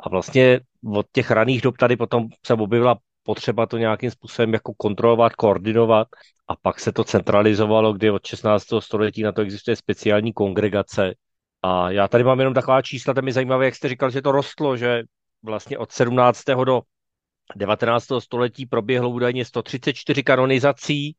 a 0.00 0.08
vlastně 0.08 0.60
od 0.96 1.06
těch 1.12 1.30
raných 1.30 1.62
dob 1.62 1.76
tady 1.76 1.96
potom 1.96 2.28
se 2.46 2.54
objevila 2.54 2.96
potřeba 3.22 3.66
to 3.66 3.78
nějakým 3.78 4.10
způsobem 4.10 4.52
jako 4.52 4.74
kontrolovat, 4.74 5.32
koordinovat 5.32 6.08
a 6.48 6.56
pak 6.56 6.80
se 6.80 6.92
to 6.92 7.04
centralizovalo, 7.04 7.92
kdy 7.92 8.10
od 8.10 8.26
16. 8.26 8.64
století 8.78 9.22
na 9.22 9.32
to 9.32 9.40
existuje 9.40 9.76
speciální 9.76 10.32
kongregace. 10.32 11.14
A 11.62 11.90
já 11.90 12.08
tady 12.08 12.24
mám 12.24 12.38
jenom 12.38 12.54
taková 12.54 12.82
čísla, 12.82 13.14
to 13.14 13.22
mi 13.22 13.32
zajímavé, 13.32 13.64
jak 13.64 13.74
jste 13.74 13.88
říkal, 13.88 14.10
že 14.10 14.22
to 14.22 14.32
rostlo, 14.32 14.76
že 14.76 15.02
vlastně 15.42 15.78
od 15.78 15.92
17. 15.92 16.44
do 16.64 16.80
19. 17.56 18.06
století 18.18 18.66
proběhlo 18.66 19.10
údajně 19.10 19.44
134 19.44 20.22
kanonizací, 20.22 21.16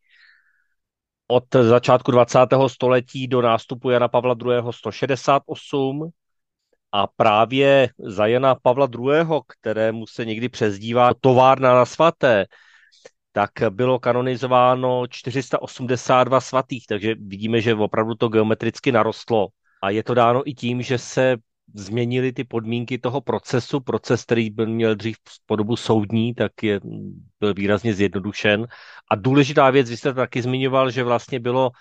od 1.28 1.44
začátku 1.62 2.12
20. 2.12 2.40
století 2.68 3.28
do 3.28 3.42
nástupu 3.42 3.90
Jana 3.90 4.08
Pavla 4.08 4.36
II. 4.46 4.62
168 4.72 6.10
a 6.92 7.08
právě 7.08 7.90
za 8.00 8.28
Jana 8.28 8.56
Pavla 8.56 8.88
II., 9.00 9.42
kterému 9.48 10.08
se 10.08 10.26
někdy 10.26 10.50
přezdívá 10.50 11.12
továrna 11.22 11.76
na 11.76 11.86
svaté, 11.86 12.46
tak 13.32 13.52
bylo 13.70 14.00
kanonizováno 14.00 15.08
482 15.08 16.42
svatých, 16.42 16.88
takže 16.88 17.16
vidíme, 17.16 17.62
že 17.62 17.76
opravdu 17.76 18.16
to 18.16 18.30
geometricky 18.30 18.92
narostlo. 18.92 19.48
A 19.84 19.90
je 19.90 20.04
to 20.04 20.14
dáno 20.14 20.50
i 20.50 20.54
tím, 20.54 20.82
že 20.82 20.98
se 20.98 21.38
změnily 21.74 22.34
ty 22.34 22.44
podmínky 22.44 22.98
toho 22.98 23.22
procesu. 23.22 23.80
Proces, 23.80 24.24
který 24.24 24.50
byl 24.50 24.68
měl 24.68 24.96
dřív 24.96 25.18
po 25.46 25.56
dobu 25.56 25.76
soudní, 25.76 26.34
tak 26.34 26.64
je, 26.64 26.80
byl 27.40 27.54
výrazně 27.54 27.94
zjednodušen. 27.94 28.68
A 29.12 29.16
důležitá 29.16 29.70
věc, 29.70 29.90
vy 29.90 29.98
jste 29.98 30.14
taky 30.14 30.42
zmiňoval, 30.42 30.92
že 30.92 31.04
vlastně 31.04 31.40
bylo, 31.40 31.72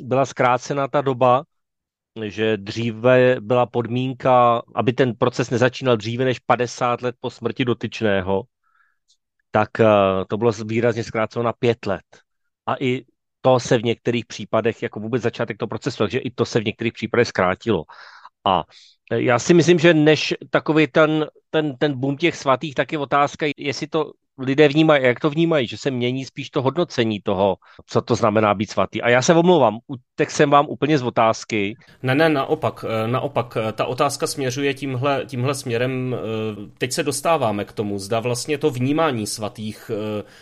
byla 0.00 0.26
zkrácena 0.26 0.88
ta 0.88 1.00
doba, 1.00 1.44
že 2.26 2.56
dříve 2.56 3.36
byla 3.40 3.66
podmínka, 3.66 4.62
aby 4.74 4.92
ten 4.92 5.14
proces 5.14 5.50
nezačínal 5.50 5.96
dříve 5.96 6.24
než 6.24 6.38
50 6.38 7.02
let 7.02 7.14
po 7.20 7.30
smrti 7.30 7.64
dotyčného, 7.64 8.42
tak 9.50 9.80
eh, 9.80 9.84
to 10.28 10.36
bylo 10.36 10.52
výrazně 10.52 11.04
zkráceno 11.04 11.42
na 11.42 11.52
pět 11.52 11.86
let. 11.86 12.04
A 12.66 12.74
i 12.80 13.04
to 13.40 13.60
se 13.60 13.78
v 13.78 13.84
některých 13.84 14.26
případech, 14.26 14.82
jako 14.82 15.00
vůbec 15.00 15.22
začátek 15.22 15.56
toho 15.58 15.68
procesu, 15.68 15.96
takže 15.98 16.18
i 16.18 16.30
to 16.30 16.44
se 16.44 16.60
v 16.60 16.64
některých 16.64 16.92
případech 16.92 17.28
zkrátilo. 17.28 17.84
A 18.44 18.64
eh, 19.12 19.22
já 19.22 19.38
si 19.38 19.54
myslím, 19.54 19.78
že 19.78 19.94
než 19.94 20.34
takový 20.50 20.86
ten, 20.86 21.26
ten, 21.50 21.76
ten 21.76 22.00
boom 22.00 22.16
těch 22.16 22.36
svatých, 22.36 22.74
tak 22.74 22.92
je 22.92 22.98
otázka, 22.98 23.46
jestli 23.56 23.86
to 23.86 24.12
lidé 24.38 24.68
vnímají, 24.68 25.04
jak 25.04 25.20
to 25.20 25.30
vnímají, 25.30 25.66
že 25.66 25.78
se 25.78 25.90
mění 25.90 26.24
spíš 26.24 26.50
to 26.50 26.62
hodnocení 26.62 27.20
toho, 27.20 27.56
co 27.86 28.02
to 28.02 28.14
znamená 28.14 28.54
být 28.54 28.70
svatý. 28.70 29.02
A 29.02 29.08
já 29.08 29.22
se 29.22 29.34
omlouvám, 29.34 29.78
tak 30.16 30.30
jsem 30.30 30.50
vám 30.50 30.66
úplně 30.68 30.98
z 30.98 31.02
otázky. 31.02 31.76
Ne, 32.02 32.14
ne, 32.14 32.28
naopak, 32.28 32.84
eh, 32.88 33.08
naopak, 33.08 33.56
eh, 33.56 33.72
ta 33.72 33.84
otázka 33.84 34.26
směřuje 34.26 34.74
tímhle, 34.74 35.22
tímhle 35.26 35.54
směrem, 35.54 36.16
eh, 36.16 36.18
teď 36.78 36.92
se 36.92 37.02
dostáváme 37.02 37.64
k 37.64 37.72
tomu, 37.72 37.98
zda 37.98 38.20
vlastně 38.20 38.58
to 38.58 38.70
vnímání 38.70 39.26
svatých 39.26 39.90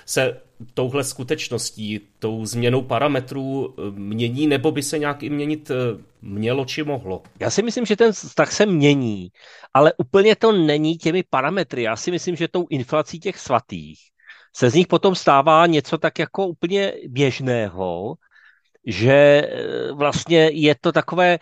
se 0.07 0.41
touhle 0.75 1.05
skutečností, 1.05 2.01
tou 2.19 2.47
změnou 2.47 2.83
parametrů 2.83 3.75
mění, 3.91 4.47
nebo 4.47 4.73
by 4.73 4.83
se 4.83 4.99
nějak 4.99 5.23
i 5.23 5.31
měnit 5.31 5.71
mělo 6.27 6.65
či 6.65 6.83
mohlo? 6.83 7.23
Já 7.41 7.51
si 7.51 7.63
myslím, 7.63 7.87
že 7.87 7.97
ten 7.97 8.13
vztah 8.13 8.53
se 8.53 8.67
mění, 8.67 9.29
ale 9.75 9.93
úplně 9.99 10.37
to 10.37 10.53
není 10.53 10.97
těmi 10.97 11.23
parametry. 11.31 11.83
Já 11.83 11.97
si 11.97 12.11
myslím, 12.11 12.37
že 12.37 12.49
tou 12.49 12.67
inflací 12.71 13.21
těch 13.21 13.39
svatých 13.39 13.99
se 14.57 14.71
z 14.71 14.75
nich 14.75 14.87
potom 14.87 15.15
stává 15.15 15.67
něco 15.67 15.99
tak 15.99 16.19
jako 16.19 16.47
úplně 16.47 16.93
běžného, 17.09 18.15
že 18.87 19.13
e, 19.13 19.93
vlastně 19.93 20.51
je 20.53 20.75
to 20.81 20.93
takové, 20.93 21.39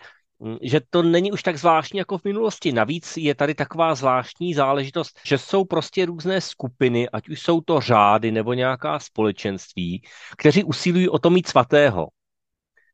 že 0.61 0.81
to 0.89 1.03
není 1.03 1.31
už 1.31 1.43
tak 1.43 1.57
zvláštní 1.57 1.97
jako 1.97 2.17
v 2.17 2.23
minulosti. 2.23 2.71
Navíc 2.71 3.17
je 3.17 3.35
tady 3.35 3.55
taková 3.55 3.95
zvláštní 3.95 4.53
záležitost, 4.53 5.19
že 5.25 5.37
jsou 5.37 5.65
prostě 5.65 6.05
různé 6.05 6.41
skupiny, 6.41 7.09
ať 7.09 7.29
už 7.29 7.41
jsou 7.41 7.61
to 7.61 7.81
řády 7.81 8.31
nebo 8.31 8.53
nějaká 8.53 8.99
společenství, 8.99 10.01
kteří 10.37 10.63
usilují 10.63 11.09
o 11.09 11.19
to 11.19 11.29
mít 11.29 11.47
svatého. 11.47 12.07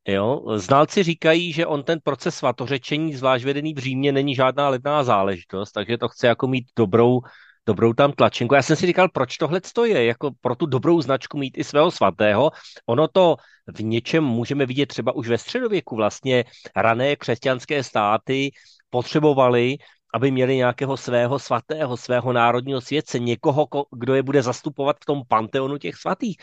Jo? 0.07 0.41
Znalci 0.55 1.03
říkají, 1.03 1.53
že 1.53 1.65
on 1.65 1.83
ten 1.83 1.99
proces 2.03 2.35
svatořečení, 2.35 3.13
zvlášť 3.13 3.45
vedený 3.45 3.73
v 3.73 3.77
Římě, 3.77 4.11
není 4.11 4.35
žádná 4.35 4.69
levná 4.69 5.03
záležitost, 5.03 5.71
takže 5.71 5.97
to 5.97 6.07
chce 6.07 6.27
jako 6.27 6.47
mít 6.47 6.65
dobrou, 6.77 7.21
dobrou 7.65 7.93
tam 7.93 8.11
tlačenku. 8.11 8.55
Já 8.55 8.61
jsem 8.61 8.75
si 8.75 8.85
říkal, 8.85 9.09
proč 9.09 9.37
tohle 9.37 9.61
je, 9.85 10.05
jako 10.05 10.31
pro 10.41 10.55
tu 10.55 10.65
dobrou 10.65 11.01
značku 11.01 11.37
mít 11.37 11.57
i 11.57 11.63
svého 11.63 11.91
svatého. 11.91 12.51
Ono 12.85 13.07
to 13.07 13.35
v 13.75 13.83
něčem 13.83 14.23
můžeme 14.23 14.65
vidět 14.65 14.85
třeba 14.85 15.15
už 15.15 15.27
ve 15.27 15.37
středověku. 15.37 15.95
Vlastně 15.95 16.43
rané 16.75 17.15
křesťanské 17.15 17.83
státy 17.83 18.51
potřebovali 18.89 19.77
aby 20.13 20.31
měli 20.31 20.55
nějakého 20.55 20.97
svého 20.97 21.39
svatého, 21.39 21.97
svého 21.97 22.33
národního 22.33 22.81
světce, 22.81 23.19
někoho, 23.19 23.67
kdo 23.91 24.15
je 24.15 24.23
bude 24.23 24.43
zastupovat 24.43 24.97
v 25.01 25.05
tom 25.05 25.21
panteonu 25.27 25.77
těch 25.77 25.95
svatých. 25.95 26.37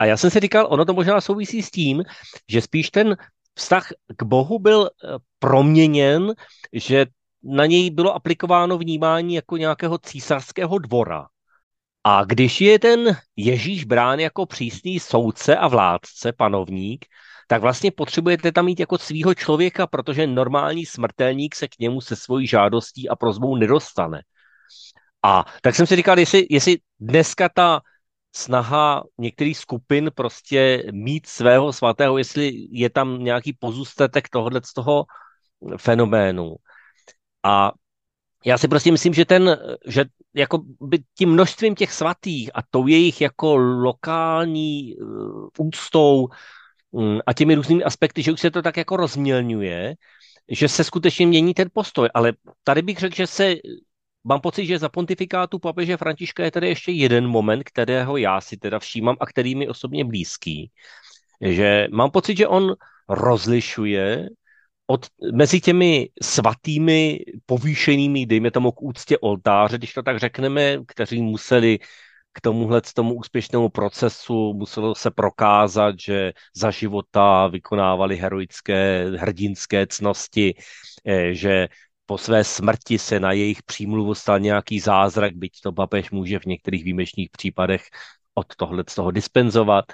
A 0.00 0.04
já 0.04 0.16
jsem 0.16 0.30
si 0.30 0.40
říkal, 0.40 0.66
ono 0.70 0.84
to 0.84 0.94
možná 0.94 1.20
souvisí 1.20 1.62
s 1.62 1.70
tím, 1.70 2.02
že 2.48 2.60
spíš 2.60 2.90
ten 2.90 3.16
vztah 3.54 3.88
k 4.16 4.22
Bohu 4.22 4.58
byl 4.58 4.90
eh, 4.90 5.08
proměněn, 5.38 6.32
že 6.72 7.06
na 7.42 7.66
něj 7.66 7.90
bylo 7.90 8.14
aplikováno 8.14 8.78
vnímání 8.78 9.34
jako 9.34 9.56
nějakého 9.56 9.98
císařského 9.98 10.78
dvora. 10.78 11.26
A 12.04 12.24
když 12.24 12.60
je 12.60 12.78
ten 12.78 13.16
Ježíš 13.36 13.84
brán 13.84 14.20
jako 14.20 14.46
přísný 14.46 15.00
soudce 15.00 15.56
a 15.56 15.68
vládce, 15.68 16.32
panovník, 16.32 17.04
tak 17.46 17.62
vlastně 17.62 17.90
potřebujete 17.90 18.52
tam 18.52 18.64
mít 18.64 18.80
jako 18.80 18.98
svýho 18.98 19.34
člověka, 19.34 19.86
protože 19.86 20.26
normální 20.26 20.86
smrtelník 20.86 21.54
se 21.54 21.68
k 21.68 21.78
němu 21.78 22.00
se 22.00 22.16
svojí 22.16 22.46
žádostí 22.46 23.08
a 23.08 23.16
prozbou 23.16 23.56
nedostane. 23.56 24.22
A 25.22 25.44
tak 25.62 25.74
jsem 25.74 25.86
si 25.86 25.96
říkal, 25.96 26.18
jestli, 26.18 26.46
jestli 26.50 26.78
dneska 27.00 27.48
ta 27.48 27.80
snaha 28.36 29.04
některých 29.18 29.58
skupin 29.58 30.10
prostě 30.14 30.84
mít 30.92 31.26
svého 31.26 31.72
svatého, 31.72 32.18
jestli 32.18 32.52
je 32.70 32.90
tam 32.90 33.24
nějaký 33.24 33.52
pozůstatek 33.52 34.28
tohohle 34.28 34.60
z 34.64 34.72
toho 34.72 35.04
fenoménu. 35.76 36.56
A 37.42 37.72
já 38.44 38.58
si 38.58 38.68
prostě 38.68 38.92
myslím, 38.92 39.14
že 39.14 39.24
ten, 39.24 39.58
že 39.86 40.04
jako 40.34 40.62
by 40.80 40.98
tím 41.18 41.32
množstvím 41.32 41.74
těch 41.74 41.92
svatých 41.92 42.50
a 42.54 42.58
tou 42.70 42.86
jejich 42.86 43.20
jako 43.20 43.56
lokální 43.56 44.96
uh, 44.96 45.48
úctou 45.58 46.28
a 47.26 47.32
těmi 47.32 47.54
různými 47.54 47.84
aspekty, 47.84 48.22
že 48.22 48.32
už 48.32 48.40
se 48.40 48.50
to 48.50 48.62
tak 48.62 48.76
jako 48.76 48.96
rozmělňuje, 48.96 49.94
že 50.48 50.68
se 50.68 50.84
skutečně 50.84 51.26
mění 51.26 51.54
ten 51.54 51.68
postoj. 51.72 52.08
Ale 52.14 52.32
tady 52.64 52.82
bych 52.82 52.98
řekl, 52.98 53.16
že 53.16 53.26
se 53.26 53.54
Mám 54.24 54.40
pocit, 54.40 54.66
že 54.66 54.78
za 54.78 54.88
pontifikátu 54.88 55.58
papeže 55.58 55.96
Františka 55.96 56.44
je 56.44 56.50
tady 56.50 56.68
ještě 56.68 56.92
jeden 56.92 57.28
moment, 57.28 57.64
kterého 57.64 58.16
já 58.16 58.40
si 58.40 58.56
teda 58.56 58.78
všímám 58.78 59.16
a 59.20 59.26
který 59.26 59.54
mi 59.54 59.68
osobně 59.68 60.04
blízký. 60.04 60.70
Že 61.40 61.88
mám 61.92 62.10
pocit, 62.10 62.36
že 62.36 62.48
on 62.48 62.74
rozlišuje 63.08 64.28
od, 64.86 65.06
mezi 65.34 65.60
těmi 65.60 66.08
svatými 66.22 67.18
povýšenými, 67.46 68.26
dejme 68.26 68.50
tomu 68.50 68.72
k 68.72 68.82
úctě 68.82 69.18
oltáře, 69.18 69.78
když 69.78 69.92
to 69.92 70.02
tak 70.02 70.18
řekneme, 70.18 70.78
kteří 70.86 71.22
museli 71.22 71.78
k 72.32 72.40
tomuhle 72.40 72.80
tomu 72.94 73.14
úspěšnému 73.14 73.68
procesu 73.68 74.54
muselo 74.54 74.94
se 74.94 75.10
prokázat, 75.10 75.94
že 76.00 76.32
za 76.56 76.70
života 76.70 77.46
vykonávali 77.46 78.16
heroické 78.16 79.10
hrdinské 79.16 79.86
cnosti, 79.86 80.54
eh, 81.06 81.34
že 81.34 81.68
po 82.06 82.18
své 82.18 82.44
smrti 82.44 82.98
se 82.98 83.20
na 83.20 83.32
jejich 83.32 83.62
přímluvu 83.62 84.14
stal 84.14 84.40
nějaký 84.40 84.80
zázrak, 84.80 85.36
byť 85.36 85.60
to 85.60 85.72
papež 85.72 86.10
může 86.10 86.38
v 86.38 86.44
některých 86.46 86.84
výjimečných 86.84 87.30
případech 87.30 87.82
od 88.34 88.56
tohle 88.56 88.84
z 88.88 88.94
toho 88.94 89.10
dispenzovat. 89.10 89.84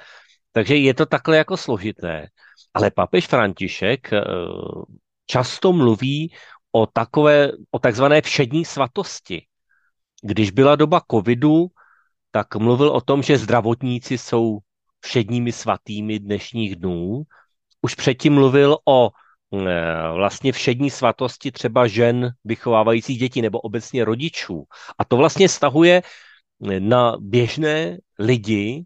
Takže 0.53 0.77
je 0.77 0.94
to 0.94 1.07
takhle 1.07 1.37
jako 1.37 1.57
složité. 1.57 2.27
Ale 2.74 2.90
papež 2.90 3.27
František 3.27 4.12
eh, 4.12 4.20
často 5.27 5.72
mluví 5.72 6.33
o 6.72 6.87
takové, 6.87 7.53
o 7.70 7.79
takzvané 7.79 8.22
všední 8.22 8.64
svatosti. 8.64 9.46
Když 10.22 10.51
byla 10.51 10.77
doba 10.77 11.03
covidu, 11.11 11.66
tak 12.31 12.57
mluvil 12.57 12.88
o 12.88 13.01
tom, 13.01 13.23
že 13.23 13.38
zdravotníci 13.38 14.19
jsou 14.19 14.59
všedními 15.01 15.53
svatými 15.53 16.19
dnešních 16.19 16.77
dnů. 16.77 17.23
Už 17.83 17.95
předtím 17.95 18.35
mluvil 18.35 18.79
o 18.88 19.11
eh, 19.11 20.12
vlastně 20.14 20.53
všední 20.53 20.91
svatosti 20.91 21.53
třeba 21.53 21.87
žen 21.87 22.31
vychovávajících 22.45 23.19
děti 23.19 23.43
nebo 23.43 23.61
obecně 23.61 24.05
rodičů. 24.05 24.64
A 24.99 25.05
to 25.05 25.17
vlastně 25.17 25.49
stahuje 25.49 26.03
na 26.79 27.17
běžné 27.21 27.99
lidi 28.19 28.85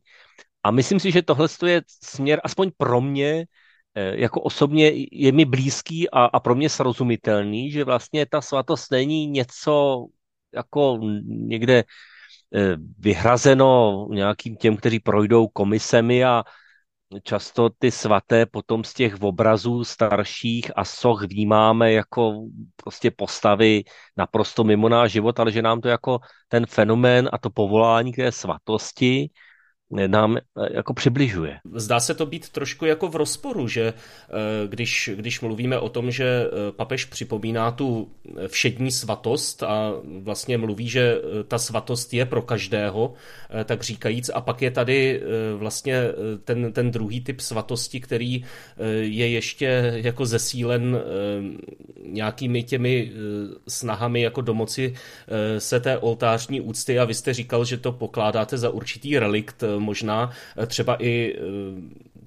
a 0.62 0.70
myslím 0.70 1.00
si, 1.00 1.12
že 1.12 1.22
tohle 1.22 1.48
je 1.66 1.82
směr, 2.02 2.40
aspoň 2.44 2.70
pro 2.76 3.00
mě, 3.00 3.46
Eh, 3.94 4.20
jako 4.20 4.40
osobně 4.40 4.92
je 5.12 5.32
mi 5.32 5.44
blízký 5.44 6.10
a, 6.10 6.24
a 6.24 6.40
pro 6.40 6.54
mě 6.54 6.68
srozumitelný, 6.68 7.70
že 7.70 7.84
vlastně 7.84 8.26
ta 8.26 8.40
svatost 8.40 8.90
není 8.90 9.26
něco 9.26 10.06
jako 10.54 10.98
někde 11.24 11.78
eh, 11.78 11.84
vyhrazeno 12.98 14.06
nějakým 14.10 14.56
těm, 14.56 14.76
kteří 14.76 15.00
projdou 15.00 15.48
komisemi 15.48 16.24
a 16.24 16.44
často 17.22 17.70
ty 17.78 17.90
svaté 17.90 18.46
potom 18.46 18.84
z 18.84 18.94
těch 18.94 19.22
obrazů 19.22 19.84
starších 19.84 20.70
a 20.76 20.84
soch 20.84 21.22
vnímáme 21.22 21.92
jako 21.92 22.44
prostě 22.76 23.10
postavy 23.10 23.84
naprosto 24.16 24.64
mimo 24.64 24.88
náš 24.88 25.12
život, 25.12 25.40
ale 25.40 25.52
že 25.52 25.62
nám 25.62 25.80
to 25.80 25.88
jako 25.88 26.18
ten 26.48 26.66
fenomén 26.66 27.28
a 27.32 27.38
to 27.38 27.50
povolání 27.50 28.12
k 28.12 28.16
té 28.16 28.32
svatosti 28.32 29.30
nám 29.92 30.36
eh, 30.36 30.40
jako 30.70 30.94
přibližuje. 30.94 31.58
Zdá 31.74 32.00
se 32.00 32.14
to 32.14 32.26
být 32.26 32.48
trošku 32.48 32.86
jako 32.86 33.08
v 33.08 33.16
rozporu, 33.16 33.68
že 33.68 33.82
eh, 33.92 34.32
když, 34.68 35.10
když 35.14 35.40
mluvíme 35.40 35.78
o 35.78 35.88
tom, 35.88 36.10
že 36.10 36.24
eh, 36.24 36.72
papež 36.72 37.04
připomíná 37.04 37.70
tu 37.70 38.10
všední 38.46 38.90
svatost 38.90 39.62
a 39.62 39.92
vlastně 40.22 40.58
mluví, 40.58 40.88
že 40.88 41.20
ta 41.48 41.58
svatost 41.58 42.14
je 42.14 42.26
pro 42.26 42.42
každého, 42.42 43.14
tak 43.64 43.82
říkajíc, 43.82 44.30
a 44.34 44.40
pak 44.40 44.62
je 44.62 44.70
tady 44.70 45.22
vlastně 45.56 46.02
ten, 46.44 46.72
ten 46.72 46.90
druhý 46.90 47.20
typ 47.20 47.40
svatosti, 47.40 48.00
který 48.00 48.44
je 49.00 49.28
ještě 49.28 49.92
jako 49.94 50.26
zesílen 50.26 51.00
nějakými 52.06 52.62
těmi 52.62 53.12
snahami 53.68 54.20
jako 54.20 54.40
domoci 54.40 54.94
se 55.58 55.80
té 55.80 55.98
oltářní 55.98 56.60
úcty 56.60 56.98
a 56.98 57.04
vy 57.04 57.14
jste 57.14 57.34
říkal, 57.34 57.64
že 57.64 57.76
to 57.76 57.92
pokládáte 57.92 58.58
za 58.58 58.70
určitý 58.70 59.18
relikt 59.18 59.64
možná 59.82 60.30
eh, 60.56 60.66
třeba 60.66 60.96
i 61.02 61.36
eh, 61.36 61.42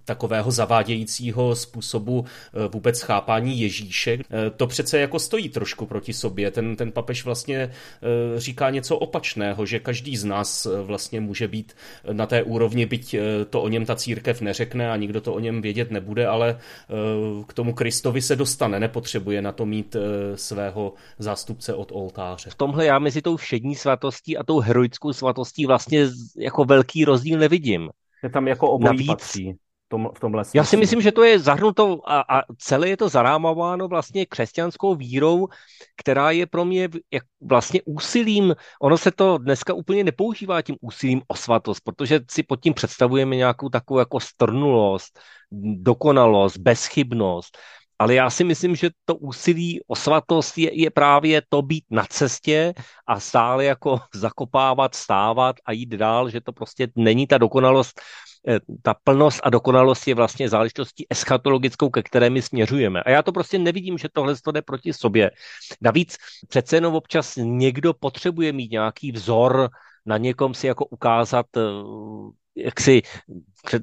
takového 0.06 0.52
zavádějícího 0.52 1.56
způsobu 1.56 2.26
eh, 2.26 2.68
vůbec 2.68 3.02
chápání 3.02 3.60
Ježíše. 3.60 4.18
To 4.58 4.68
přece 4.68 5.00
jako 5.00 5.20
stojí 5.20 5.50
trošku 5.50 5.86
proti 5.86 6.14
sobě. 6.14 6.52
Ten, 6.52 6.76
ten 6.76 6.92
papež 6.92 7.26
vlastně 7.26 7.72
říká 8.38 8.70
něco 8.70 8.98
opačného, 8.98 9.66
že 9.66 9.80
každý 9.80 10.18
z 10.18 10.26
nás 10.26 10.68
vlastně 10.84 11.22
může 11.22 11.48
být 11.48 11.74
na 12.12 12.26
té 12.26 12.44
úrovni, 12.44 12.86
byť 12.86 13.16
to 13.50 13.62
o 13.62 13.68
něm 13.68 13.86
ta 13.86 13.96
církev 13.96 14.42
neřekne 14.42 14.92
a 14.92 14.96
nikdo 14.96 15.22
to 15.22 15.34
o 15.34 15.40
něm 15.40 15.62
vědět 15.62 15.92
nebude, 15.92 16.28
ale 16.28 16.60
k 17.48 17.54
tomu 17.54 17.74
Kristovi 17.74 18.22
se 18.22 18.36
dostane, 18.36 18.80
nepotřebuje 18.80 19.42
na 19.42 19.52
to 19.52 19.66
mít 19.66 19.96
svého 20.36 20.94
zástupce 21.20 21.74
od 21.74 21.92
oltáře. 21.92 22.50
V 22.50 22.56
tomhle 22.56 22.86
já 22.86 23.00
mezi 23.00 23.22
tou 23.22 23.38
všední 23.38 23.76
svatostí 23.76 24.38
a 24.38 24.44
tou 24.44 24.60
heroickou 24.60 25.14
svatostí 25.14 25.66
vlastně 25.66 26.08
jako 26.38 26.66
velký 26.66 27.06
rozdíl 27.06 27.40
nevidím. 27.40 27.90
Je 28.24 28.30
tam 28.30 28.48
jako 28.48 28.72
obojí 28.72 28.86
Navíc, 28.86 29.08
patří 29.08 29.56
tom, 29.88 30.10
v 30.16 30.20
tomhle 30.20 30.46
smyslu. 30.46 30.58
Já 30.58 30.64
si 30.64 30.78
myslím, 30.78 31.02
že 31.02 31.12
to 31.12 31.24
je 31.24 31.40
zahrnuto 31.40 32.00
a, 32.10 32.22
a 32.22 32.42
celé 32.58 32.90
je 32.90 32.98
to 32.98 33.10
zarámováno 33.10 33.88
vlastně 33.88 34.26
křesťanskou 34.26 34.96
vírou, 34.96 35.48
která 35.98 36.32
je 36.32 36.46
pro 36.46 36.66
mě 36.66 36.90
jak 37.14 37.24
vlastně 37.42 37.82
úsilím, 37.86 38.56
ono 38.82 38.98
se 38.98 39.12
to 39.12 39.38
dneska 39.38 39.74
úplně 39.74 40.04
nepoužívá 40.04 40.62
tím 40.62 40.76
úsilím 40.82 41.22
o 41.28 41.36
svatost, 41.36 41.82
protože 41.84 42.20
si 42.32 42.44
pod 42.44 42.62
tím 42.62 42.74
představujeme 42.74 43.36
nějakou 43.36 43.70
takovou 43.70 44.00
jako 44.00 44.20
strnulost, 44.20 45.20
dokonalost, 45.82 46.58
bezchybnost, 46.58 47.58
ale 48.00 48.14
já 48.14 48.30
si 48.30 48.44
myslím, 48.44 48.76
že 48.76 48.90
to 49.06 49.16
úsilí 49.16 49.80
o 49.88 49.96
svatost 49.96 50.58
je, 50.58 50.82
je 50.82 50.90
právě 50.90 51.42
to 51.50 51.62
být 51.62 51.86
na 51.90 52.06
cestě 52.06 52.74
a 53.08 53.20
stále 53.20 53.66
jako 53.66 54.00
zakopávat, 54.14 54.96
stávat 54.96 55.56
a 55.66 55.72
jít 55.72 55.90
dál, 55.90 56.30
že 56.30 56.42
to 56.42 56.52
prostě 56.52 56.88
není 56.96 57.28
ta 57.28 57.38
dokonalost, 57.38 58.02
eh, 58.48 58.60
ta 58.82 58.96
plnost 59.04 59.40
a 59.44 59.50
dokonalost 59.50 60.08
je 60.08 60.16
vlastně 60.16 60.50
záležitostí 60.50 61.06
eschatologickou, 61.10 61.90
ke 61.90 62.04
které 62.04 62.30
my 62.30 62.42
směřujeme. 62.42 63.04
A 63.04 63.10
já 63.10 63.22
to 63.24 63.32
prostě 63.32 63.60
nevidím, 63.60 63.98
že 63.98 64.08
tohle 64.14 64.36
to 64.44 64.52
jde 64.52 64.62
proti 64.62 64.94
sobě. 64.94 65.32
Navíc 65.82 66.18
přece 66.48 66.78
jenom 66.78 66.96
občas 66.96 67.36
někdo 67.36 67.94
potřebuje 67.94 68.54
mít 68.54 68.72
nějaký 68.72 69.12
vzor, 69.12 69.70
na 70.06 70.18
někom 70.18 70.54
si 70.54 70.68
jako 70.68 70.86
ukázat 70.86 71.46
jak 72.56 72.80
si 72.80 73.02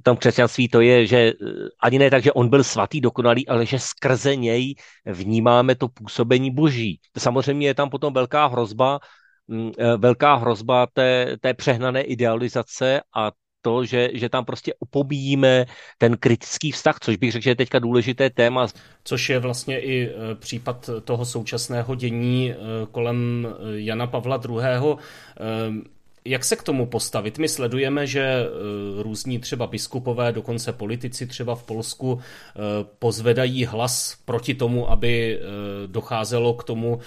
tam 0.03 0.17
křesťanství 0.17 0.69
to 0.69 0.81
je, 0.81 1.07
že 1.07 1.19
eh, 1.19 1.35
ani 1.81 1.99
ne 1.99 2.11
tak, 2.11 2.23
že 2.23 2.33
on 2.33 2.49
byl 2.49 2.65
svatý, 2.65 3.01
dokonalý, 3.01 3.49
ale 3.49 3.67
že 3.67 3.79
skrze 3.79 4.37
něj 4.37 4.75
vnímáme 5.07 5.75
to 5.75 5.89
působení 5.89 6.51
boží. 6.51 7.01
Samozřejmě 7.19 7.67
je 7.67 7.75
tam 7.75 7.91
potom 7.91 8.15
velká 8.15 8.47
hrozba, 8.47 9.01
mm, 9.49 9.71
eh, 9.79 9.97
velká 9.97 10.35
hrozba 10.35 10.87
té, 10.93 11.37
té 11.41 11.55
přehnané 11.55 12.03
idealizace 12.03 13.01
a 13.17 13.33
to, 13.65 13.85
že, 13.85 14.11
že 14.15 14.29
tam 14.29 14.45
prostě 14.45 14.75
opomíjíme 14.79 15.67
ten 15.99 16.17
kritický 16.17 16.73
vztah, 16.73 16.99
což 17.01 17.17
bych 17.17 17.33
řekl, 17.33 17.43
že 17.43 17.51
je 17.51 17.57
teďka 17.57 17.79
důležité 17.79 18.31
téma. 18.31 18.67
Což 19.05 19.29
je 19.31 19.39
vlastně 19.39 19.81
i 19.81 20.09
eh, 20.09 20.35
případ 20.35 20.91
toho 21.05 21.25
současného 21.25 21.95
dění 21.95 22.55
kolem 22.91 23.49
Jana 23.75 24.07
Pavla 24.07 24.41
II 24.49 24.97
Jak 26.25 26.45
se 26.45 26.57
k 26.57 26.63
tomu 26.63 26.87
postavit? 26.87 27.39
My 27.39 27.49
sledujeme, 27.49 28.07
že 28.07 28.21
e, 28.21 28.47
různí 29.03 29.39
třeba 29.39 29.67
biskupové, 29.67 30.33
dokonce 30.33 30.73
politici 30.73 31.27
třeba 31.27 31.55
v 31.55 31.63
Polsku 31.63 32.21
e, 32.21 32.59
pozvedají 32.99 33.65
hlas 33.65 34.17
proti 34.25 34.55
tomu, 34.55 34.91
aby 34.91 35.39
e, 35.39 35.41
docházelo 35.87 36.55
k 36.55 36.65
tomu, 36.65 37.01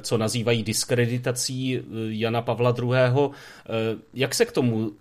co 0.00 0.18
nazývají 0.18 0.62
diskreditací 0.62 1.80
Jana 2.08 2.42
Pavla 2.42 2.74
II. 2.78 3.30
Jak 4.14 4.34
se 4.34 4.44
k 4.44 4.52
tomu 4.52 4.92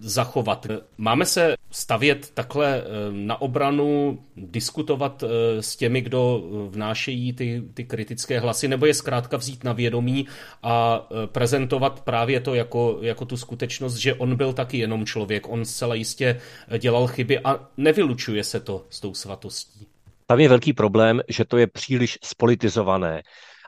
zachovat? 0.00 0.66
Máme 0.98 1.26
se 1.26 1.54
stavět 1.70 2.30
takhle 2.34 2.84
na 3.10 3.40
obranu, 3.40 4.18
diskutovat 4.36 5.24
s 5.60 5.76
těmi, 5.76 6.00
kdo 6.00 6.42
vnášejí 6.68 7.32
ty, 7.32 7.62
ty 7.74 7.84
kritické 7.84 8.40
hlasy, 8.40 8.68
nebo 8.68 8.86
je 8.86 8.94
zkrátka 8.94 9.36
vzít 9.36 9.64
na 9.64 9.72
vědomí 9.72 10.26
a 10.62 11.06
prezentovat 11.26 12.00
právě 12.00 12.40
to 12.40 12.54
jako 12.54 12.98
jako 13.00 13.24
tu 13.24 13.36
skutečnost, 13.36 13.96
že 13.96 14.14
on 14.14 14.36
byl 14.36 14.52
taky 14.52 14.78
jenom 14.78 15.06
člověk, 15.06 15.48
on 15.48 15.64
zcela 15.64 15.94
jistě 15.94 16.40
dělal 16.78 17.06
chyby 17.06 17.38
a 17.38 17.68
nevylučuje 17.76 18.44
se 18.44 18.60
to 18.60 18.86
s 18.90 19.00
tou 19.00 19.14
svatostí. 19.14 19.86
Tam 20.26 20.40
je 20.40 20.48
velký 20.48 20.72
problém, 20.72 21.20
že 21.28 21.44
to 21.44 21.56
je 21.56 21.66
příliš 21.66 22.18
spolitizované 22.24 23.22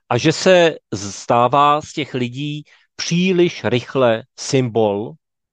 a 0.09 0.19
že 0.19 0.33
se 0.33 0.75
stává 0.95 1.81
z 1.81 1.93
těch 1.93 2.15
lidí 2.15 2.63
příliš 2.97 3.65
rychle 3.65 4.23
symbol 4.39 5.13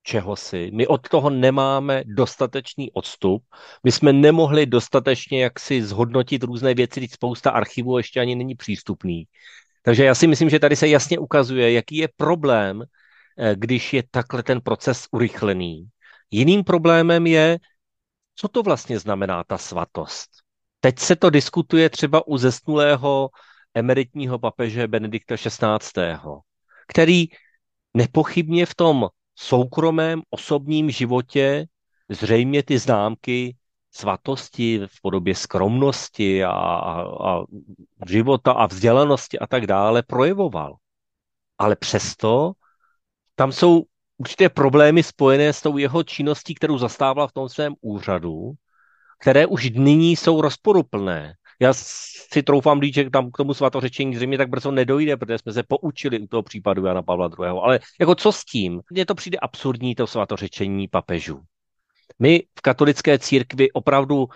čehosi. 0.10 0.72
My 0.74 0.88
od 0.88 1.10
toho 1.10 1.30
nemáme 1.30 2.04
dostatečný 2.06 2.92
odstup. 2.92 3.44
My 3.84 3.92
jsme 3.92 4.14
nemohli 4.14 4.66
dostatečně 4.66 5.44
jaksi 5.44 5.84
zhodnotit 5.84 6.44
různé 6.44 6.74
věci, 6.74 7.00
když 7.00 7.12
spousta 7.12 7.52
archivů 7.52 7.98
ještě 7.98 8.20
ani 8.20 8.36
není 8.36 8.56
přístupný. 8.56 9.24
Takže 9.84 10.06
já 10.06 10.16
si 10.16 10.28
myslím, 10.28 10.50
že 10.50 10.60
tady 10.60 10.76
se 10.76 10.88
jasně 10.88 11.20
ukazuje, 11.20 11.72
jaký 11.74 11.98
je 11.98 12.10
problém 12.18 12.84
Eh, 13.40 13.56
když 13.56 13.94
je 13.94 14.04
takhle 14.12 14.44
ten 14.44 14.62
proces 14.62 15.08
urychlený. 15.12 15.90
Jiným 16.32 16.64
problémem 16.64 17.28
je, 17.28 17.58
co 18.36 18.48
to 18.48 18.64
vlastně 18.64 19.00
znamená 19.00 19.44
ta 19.44 19.58
svatost. 19.58 20.30
Teď 20.80 21.00
se 21.00 21.16
to 21.16 21.30
diskutuje 21.30 21.90
třeba 21.90 22.28
u 22.28 22.38
zesnulého 22.38 23.30
emeritního 23.74 24.40
papeže 24.40 24.88
Benedikta 24.88 25.36
XVI., 25.36 26.16
který 26.88 27.26
nepochybně 27.94 28.66
v 28.66 28.76
tom 28.76 29.08
soukromém 29.40 30.22
osobním 30.30 30.92
životě 30.92 31.66
zřejmě 32.10 32.64
ty 32.64 32.80
známky 32.80 33.56
svatosti 33.92 34.82
v 34.86 35.02
podobě 35.02 35.36
skromnosti 35.36 36.44
a, 36.44 36.52
a, 36.52 37.02
a 37.30 37.44
života 38.08 38.52
a 38.52 38.66
vzdělanosti 38.66 39.40
a 39.40 39.48
tak 39.48 39.68
dále 39.68 40.04
projevoval. 40.04 40.76
Ale 41.58 41.76
přesto 41.76 42.52
tam 43.36 43.52
jsou 43.52 43.84
určité 44.18 44.50
problémy 44.50 45.04
spojené 45.04 45.54
s 45.54 45.62
tou 45.62 45.78
jeho 45.78 46.04
činností, 46.04 46.56
kterou 46.56 46.78
zastával 46.78 47.28
v 47.28 47.34
tom 47.34 47.50
svém 47.50 47.76
úřadu, 47.82 48.52
které 49.20 49.46
už 49.46 49.70
nyní 49.70 50.16
jsou 50.16 50.42
rozporuplné. 50.42 51.34
Já 51.60 51.74
si 51.74 52.44
troufám 52.44 52.82
říct, 52.82 52.94
že 52.94 53.10
tam 53.10 53.32
k 53.32 53.38
tomu 53.38 53.54
svatořečení 53.54 54.16
zřejmě 54.16 54.38
tak 54.38 54.50
brzo 54.50 54.72
nedojde, 54.72 55.18
protože 55.18 55.38
jsme 55.38 55.54
se 55.54 55.64
poučili 55.64 56.20
u 56.20 56.28
toho 56.28 56.44
případu 56.44 56.86
Jana 56.86 57.02
Pavla 57.02 57.30
II. 57.40 57.50
Ale 57.64 57.80
jako 58.00 58.16
co 58.16 58.32
s 58.32 58.46
tím? 58.46 58.82
Mně 58.92 59.06
to 59.06 59.16
přijde 59.16 59.38
absurdní, 59.38 59.96
to 59.96 60.08
svatořečení 60.08 60.88
papežů. 60.88 61.40
My 62.20 62.44
v 62.60 62.62
katolické 62.62 63.20
církvi 63.20 63.72
opravdu 63.72 64.28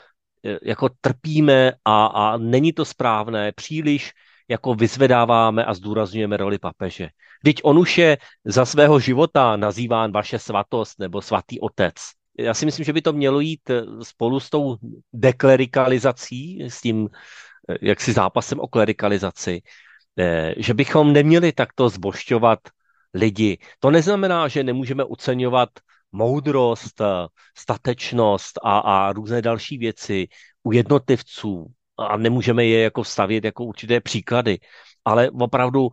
eh, 0.45 0.57
jako 0.63 0.89
trpíme 1.01 1.73
a, 1.85 2.05
a 2.05 2.37
není 2.37 2.73
to 2.73 2.85
správné 2.85 3.51
příliš 3.51 4.11
jako 4.49 4.75
vyzvedáváme 4.75 5.65
a 5.65 5.73
zdůrazňujeme 5.73 6.37
roli 6.37 6.59
papeže. 6.59 7.09
Teď 7.43 7.55
on 7.63 7.77
už 7.77 7.97
je 7.97 8.17
za 8.45 8.65
svého 8.65 8.99
života 8.99 9.55
nazýván 9.55 10.11
vaše 10.11 10.39
svatost 10.39 10.99
nebo 10.99 11.21
svatý 11.21 11.59
otec. 11.59 11.95
Já 12.39 12.53
si 12.53 12.65
myslím, 12.65 12.85
že 12.85 12.93
by 12.93 13.01
to 13.01 13.13
mělo 13.13 13.39
jít 13.39 13.69
eh, 13.69 13.83
spolu 14.03 14.39
s 14.39 14.49
tou 14.49 14.77
deklerikalizací, 15.13 16.61
s 16.61 16.81
tím 16.81 17.09
eh, 17.69 17.77
jaksi 17.81 18.13
zápasem 18.13 18.59
o 18.59 18.67
klerikalizaci, 18.67 19.61
eh, 20.19 20.53
že 20.57 20.73
bychom 20.73 21.13
neměli 21.13 21.51
takto 21.51 21.89
zbošťovat 21.89 22.59
lidi. 23.13 23.57
To 23.79 23.91
neznamená, 23.91 24.47
že 24.47 24.63
nemůžeme 24.63 25.03
oceňovat 25.03 25.69
moudrost, 26.11 27.01
statečnost 27.57 28.59
a, 28.63 28.79
a 28.79 29.13
různé 29.13 29.41
další 29.41 29.77
věci 29.77 30.27
u 30.63 30.71
jednotlivců, 30.71 31.67
a 31.97 32.17
nemůžeme 32.17 32.65
je 32.65 32.83
jako 32.83 33.03
stavět 33.03 33.43
jako 33.43 33.65
určité 33.65 34.01
příklady, 34.01 34.59
ale 35.05 35.29
opravdu 35.29 35.89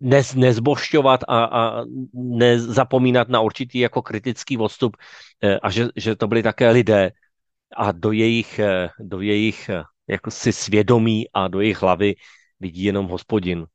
nez, 0.00 0.34
nezbošťovat 0.34 1.20
a, 1.28 1.44
a 1.44 1.84
nezapomínat 2.14 3.28
na 3.28 3.40
určitý 3.40 3.78
jako 3.78 4.02
kritický 4.02 4.58
odstup 4.58 4.96
eh, 5.42 5.58
a 5.62 5.70
že, 5.70 5.88
že 5.96 6.16
to 6.16 6.28
byli 6.28 6.42
také 6.42 6.70
lidé 6.70 7.10
a 7.76 7.92
do 7.92 8.12
jejich, 8.12 8.58
eh, 8.58 8.88
do 9.00 9.20
jejich 9.20 9.68
eh, 9.68 9.82
jako 10.08 10.30
si 10.30 10.52
svědomí 10.52 11.26
a 11.34 11.48
do 11.48 11.60
jejich 11.60 11.82
hlavy 11.82 12.14
vidí 12.60 12.84
jenom 12.84 13.06
hospodin. 13.06 13.66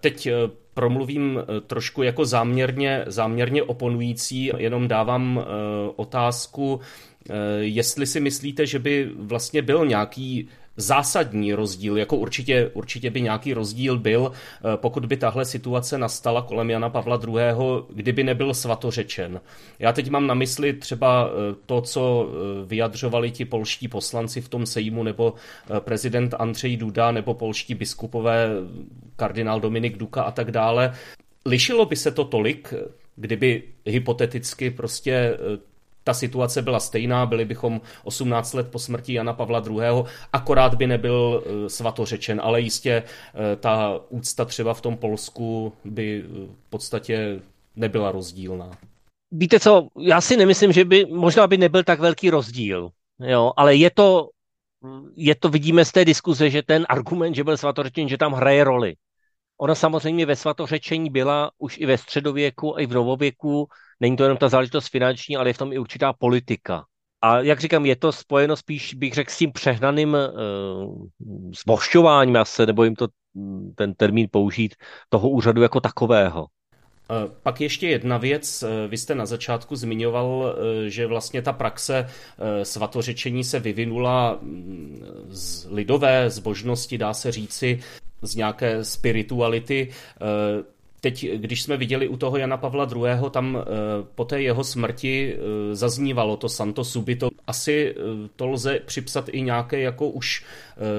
Teď 0.00 0.28
promluvím 0.74 1.40
trošku 1.66 2.02
jako 2.02 2.24
záměrně, 2.24 3.04
záměrně 3.06 3.62
oponující, 3.62 4.50
jenom 4.56 4.88
dávám 4.88 5.44
otázku, 5.96 6.80
jestli 7.58 8.06
si 8.06 8.20
myslíte, 8.20 8.66
že 8.66 8.78
by 8.78 9.10
vlastně 9.16 9.62
byl 9.62 9.86
nějaký 9.86 10.48
zásadní 10.76 11.54
rozdíl, 11.54 11.98
jako 11.98 12.16
určitě, 12.16 12.70
určitě 12.74 13.10
by 13.10 13.20
nějaký 13.20 13.54
rozdíl 13.54 13.98
byl, 13.98 14.32
eh, 14.32 14.76
pokud 14.76 15.06
by 15.06 15.16
tahle 15.16 15.44
situace 15.44 15.98
nastala 15.98 16.42
kolem 16.42 16.70
Jana 16.70 16.90
Pavla 16.90 17.20
II., 17.28 17.34
kdyby 17.94 18.24
nebyl 18.24 18.54
svatořečen. 18.54 19.40
Já 19.78 19.92
teď 19.92 20.10
mám 20.10 20.26
na 20.26 20.34
mysli 20.34 20.72
třeba 20.72 21.28
eh, 21.28 21.54
to, 21.66 21.80
co 21.80 22.28
eh, 22.28 22.66
vyjadřovali 22.66 23.30
ti 23.30 23.44
polští 23.44 23.88
poslanci 23.88 24.40
v 24.40 24.48
tom 24.48 24.66
sejmu, 24.66 25.02
nebo 25.02 25.34
prezident 25.78 26.34
Andřej 26.38 26.76
Duda, 26.76 27.10
nebo 27.12 27.34
polští 27.34 27.74
biskupové, 27.74 28.48
kardinál 29.16 29.60
Dominik 29.60 29.96
Duka 29.96 30.22
a 30.22 30.30
tak 30.30 30.50
dále. 30.50 30.94
Lišilo 31.46 31.86
by 31.86 31.96
se 31.96 32.10
to 32.10 32.24
tolik, 32.24 32.74
kdyby 33.16 33.62
hypoteticky 33.86 34.70
prostě 34.70 35.38
ta 36.04 36.14
situace 36.14 36.62
byla 36.62 36.80
stejná, 36.80 37.26
byli 37.26 37.44
bychom 37.44 37.80
18 38.04 38.52
let 38.52 38.70
po 38.70 38.78
smrti 38.78 39.12
Jana 39.12 39.32
Pavla 39.32 39.62
II., 39.70 40.04
akorát 40.32 40.74
by 40.74 40.86
nebyl 40.86 41.42
eh, 41.46 41.70
svatořečen, 41.70 42.40
ale 42.44 42.60
jistě 42.60 42.90
eh, 42.92 43.56
ta 43.56 44.00
úcta 44.08 44.44
třeba 44.44 44.74
v 44.74 44.80
tom 44.80 44.96
Polsku 44.96 45.72
by 45.84 46.24
eh, 46.24 46.28
v 46.66 46.70
podstatě 46.70 47.40
nebyla 47.76 48.12
rozdílná. 48.12 48.70
Víte 49.30 49.60
co, 49.60 49.88
já 49.98 50.20
si 50.20 50.36
nemyslím, 50.36 50.72
že 50.72 50.84
by, 50.84 51.06
možná 51.06 51.46
by 51.46 51.56
nebyl 51.56 51.84
tak 51.84 52.00
velký 52.00 52.30
rozdíl, 52.30 52.90
jo, 53.20 53.52
ale 53.56 53.74
je 53.74 53.90
to, 53.90 54.28
je 55.16 55.34
to, 55.34 55.48
vidíme 55.48 55.84
z 55.84 55.92
té 55.92 56.04
diskuze, 56.04 56.50
že 56.50 56.62
ten 56.62 56.86
argument, 56.88 57.34
že 57.34 57.44
byl 57.44 57.56
svatořečen, 57.56 58.08
že 58.08 58.18
tam 58.18 58.32
hraje 58.32 58.64
roli. 58.64 58.94
Ona 59.58 59.74
samozřejmě 59.74 60.26
ve 60.26 60.36
svatořečení 60.36 61.10
byla 61.10 61.50
už 61.58 61.78
i 61.78 61.86
ve 61.86 61.98
středověku, 61.98 62.74
i 62.78 62.86
v 62.86 62.92
novověku. 62.92 63.68
Není 64.00 64.16
to 64.16 64.22
jenom 64.22 64.38
ta 64.38 64.48
záležitost 64.48 64.88
finanční, 64.88 65.36
ale 65.36 65.48
je 65.48 65.52
v 65.52 65.58
tom 65.58 65.72
i 65.72 65.78
určitá 65.78 66.12
politika. 66.12 66.84
A 67.24 67.38
jak 67.38 67.60
říkám, 67.60 67.86
je 67.86 67.96
to 67.96 68.12
spojeno 68.12 68.56
spíš, 68.56 68.94
bych 68.94 69.14
řekl, 69.14 69.30
s 69.30 69.38
tím 69.38 69.52
přehnaným 69.52 70.14
uh, 70.14 71.06
zbošťováním, 71.60 72.34
já 72.34 72.44
se 72.44 72.66
nebojím 72.66 72.94
to, 72.94 73.08
ten 73.74 73.94
termín 73.94 74.28
použít, 74.30 74.74
toho 75.08 75.28
úřadu 75.28 75.62
jako 75.62 75.80
takového. 75.80 76.46
Eh, 77.10 77.30
pak 77.42 77.60
ještě 77.60 77.88
jedna 77.88 78.18
věc. 78.18 78.62
Eh, 78.62 78.88
vy 78.88 78.98
jste 78.98 79.14
na 79.14 79.26
začátku 79.26 79.76
zmiňoval, 79.76 80.56
že 80.86 81.06
vlastně 81.06 81.42
ta 81.42 81.52
praxe 81.52 82.08
svatořečení 82.62 83.44
se 83.44 83.60
vyvinula 83.60 84.38
mm, 84.42 85.04
z 85.28 85.66
lidové 85.70 86.30
zbožnosti, 86.30 86.98
dá 86.98 87.14
se 87.14 87.32
říci, 87.32 87.80
z 88.22 88.36
nějaké 88.36 88.84
spirituality. 88.84 89.90
Eh, 91.04 91.10
teď, 91.10 91.26
když 91.34 91.62
jsme 91.62 91.76
viděli 91.76 92.08
u 92.08 92.16
toho 92.16 92.36
Jana 92.36 92.56
Pavla 92.56 92.88
II., 92.96 93.30
tam 93.30 93.58
eh, 93.60 93.64
po 94.14 94.24
té 94.24 94.42
jeho 94.42 94.64
smrti 94.64 95.34
eh, 95.34 95.74
zaznívalo 95.74 96.36
to 96.36 96.48
Santo 96.48 96.84
Subito. 96.84 97.28
Asi 97.46 97.94
to 98.36 98.46
lze 98.46 98.80
připsat 98.86 99.28
i 99.32 99.42
nějaké 99.42 99.80
jako 99.80 100.08
už 100.08 100.44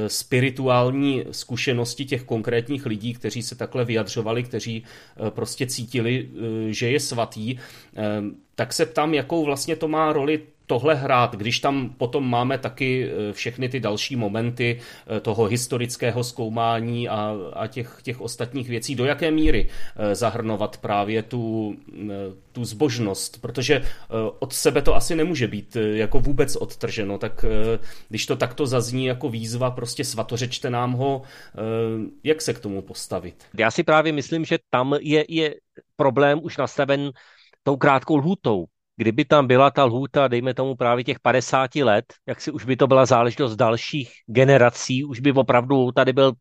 spirituální 0.07 1.23
zkušenosti 1.31 2.05
těch 2.05 2.23
konkrétních 2.23 2.85
lidí, 2.85 3.13
kteří 3.13 3.43
se 3.43 3.55
takhle 3.55 3.85
vyjadřovali, 3.85 4.43
kteří 4.43 4.83
prostě 5.29 5.67
cítili, 5.67 6.29
že 6.69 6.89
je 6.89 6.99
svatý. 6.99 7.57
Tak 8.55 8.73
se 8.73 8.85
ptám, 8.85 9.13
jakou 9.13 9.45
vlastně 9.45 9.75
to 9.75 9.87
má 9.87 10.13
roli 10.13 10.39
tohle 10.65 10.95
hrát, 10.95 11.35
když 11.35 11.59
tam 11.59 11.89
potom 11.89 12.29
máme 12.29 12.57
taky 12.57 13.09
eh, 13.09 13.33
všechny 13.33 13.69
ty 13.69 13.79
další 13.79 14.15
momenty 14.15 14.79
eh, 15.07 15.19
toho 15.19 15.45
historického 15.45 16.23
zkoumání 16.23 17.09
a, 17.09 17.35
a 17.53 17.67
těch, 17.67 17.99
těch 18.01 18.21
ostatních 18.21 18.69
věcí, 18.69 18.95
do 18.95 19.05
jaké 19.05 19.31
míry 19.31 19.67
eh, 19.95 20.15
zahrnovat 20.15 20.77
právě 20.77 21.23
tu, 21.23 21.75
tu 22.51 22.65
zbožnost, 22.65 23.41
protože 23.41 23.81
od 24.39 24.53
sebe 24.53 24.81
to 24.81 24.95
asi 24.95 25.15
nemůže 25.15 25.47
být 25.47 25.77
jako 25.93 26.19
vůbec 26.19 26.55
odtrženo, 26.55 27.17
tak 27.17 27.45
když 28.09 28.25
to 28.25 28.35
takto 28.35 28.67
zazní 28.67 29.05
jako 29.05 29.29
výzva, 29.29 29.71
prostě 29.71 30.03
svatořečte 30.03 30.69
nám 30.69 30.91
ho, 30.91 31.21
jak 32.23 32.41
se 32.41 32.53
k 32.53 32.59
tomu 32.59 32.81
postavit? 32.81 33.43
Já 33.57 33.71
si 33.71 33.83
právě 33.83 34.11
myslím, 34.11 34.45
že 34.45 34.57
tam 34.69 34.95
je, 35.01 35.25
je 35.29 35.55
problém 35.95 36.39
už 36.43 36.57
nastaven 36.57 37.11
tou 37.63 37.77
krátkou 37.77 38.17
lhůtou, 38.17 38.65
kdyby 38.97 39.25
tam 39.25 39.47
byla 39.47 39.71
ta 39.71 39.83
lhůta, 39.83 40.27
dejme 40.27 40.53
tomu 40.53 40.75
právě 40.75 41.03
těch 41.03 41.19
50 41.19 41.75
let, 41.75 42.05
jak 42.27 42.41
si 42.41 42.51
už 42.51 42.65
by 42.65 42.75
to 42.75 42.87
byla 42.87 43.05
záležitost 43.05 43.55
dalších 43.55 44.11
generací, 44.25 45.03
už 45.03 45.19
by 45.19 45.31
opravdu 45.31 45.91
tady 45.91 46.13
byl 46.13 46.33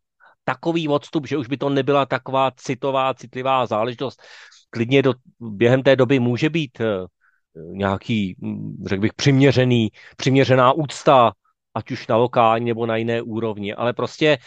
takový 0.44 0.88
odstup, 0.88 1.26
že 1.26 1.36
už 1.36 1.48
by 1.48 1.56
to 1.56 1.68
nebyla 1.68 2.06
taková 2.06 2.50
citová, 2.56 3.14
citlivá 3.14 3.66
záležitost. 3.66 4.22
Klidně 4.70 5.02
do, 5.02 5.14
během 5.40 5.82
té 5.82 5.96
doby 5.96 6.18
může 6.18 6.50
být 6.50 6.80
eh, 6.80 7.06
nějaký, 7.54 8.36
hm, 8.42 8.84
řekl 8.86 9.02
bych, 9.02 9.14
přiměřený, 9.14 9.90
přiměřená 10.16 10.72
úcta, 10.72 11.32
ať 11.74 11.90
už 11.90 12.06
na 12.06 12.16
lokální 12.16 12.66
nebo 12.66 12.86
na 12.86 12.96
jiné 12.96 13.22
úrovni, 13.22 13.74
ale 13.74 13.92
prostě 13.92 14.38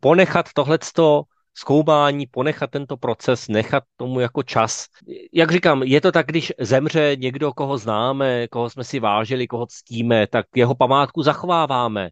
ponechat 0.00 0.52
tohleto 0.54 1.22
zkoumání, 1.54 2.26
ponechat 2.26 2.70
tento 2.70 2.96
proces, 2.96 3.48
nechat 3.48 3.84
tomu 3.96 4.20
jako 4.20 4.42
čas. 4.42 4.86
Jak 5.32 5.52
říkám, 5.52 5.82
je 5.82 6.00
to 6.00 6.12
tak, 6.12 6.26
když 6.26 6.52
zemře 6.60 7.16
někdo, 7.18 7.52
koho 7.52 7.78
známe, 7.78 8.48
koho 8.48 8.70
jsme 8.70 8.84
si 8.84 9.00
vážili, 9.00 9.46
koho 9.46 9.66
ctíme, 9.66 10.26
tak 10.26 10.46
jeho 10.56 10.74
památku 10.74 11.22
zachováváme. 11.22 12.08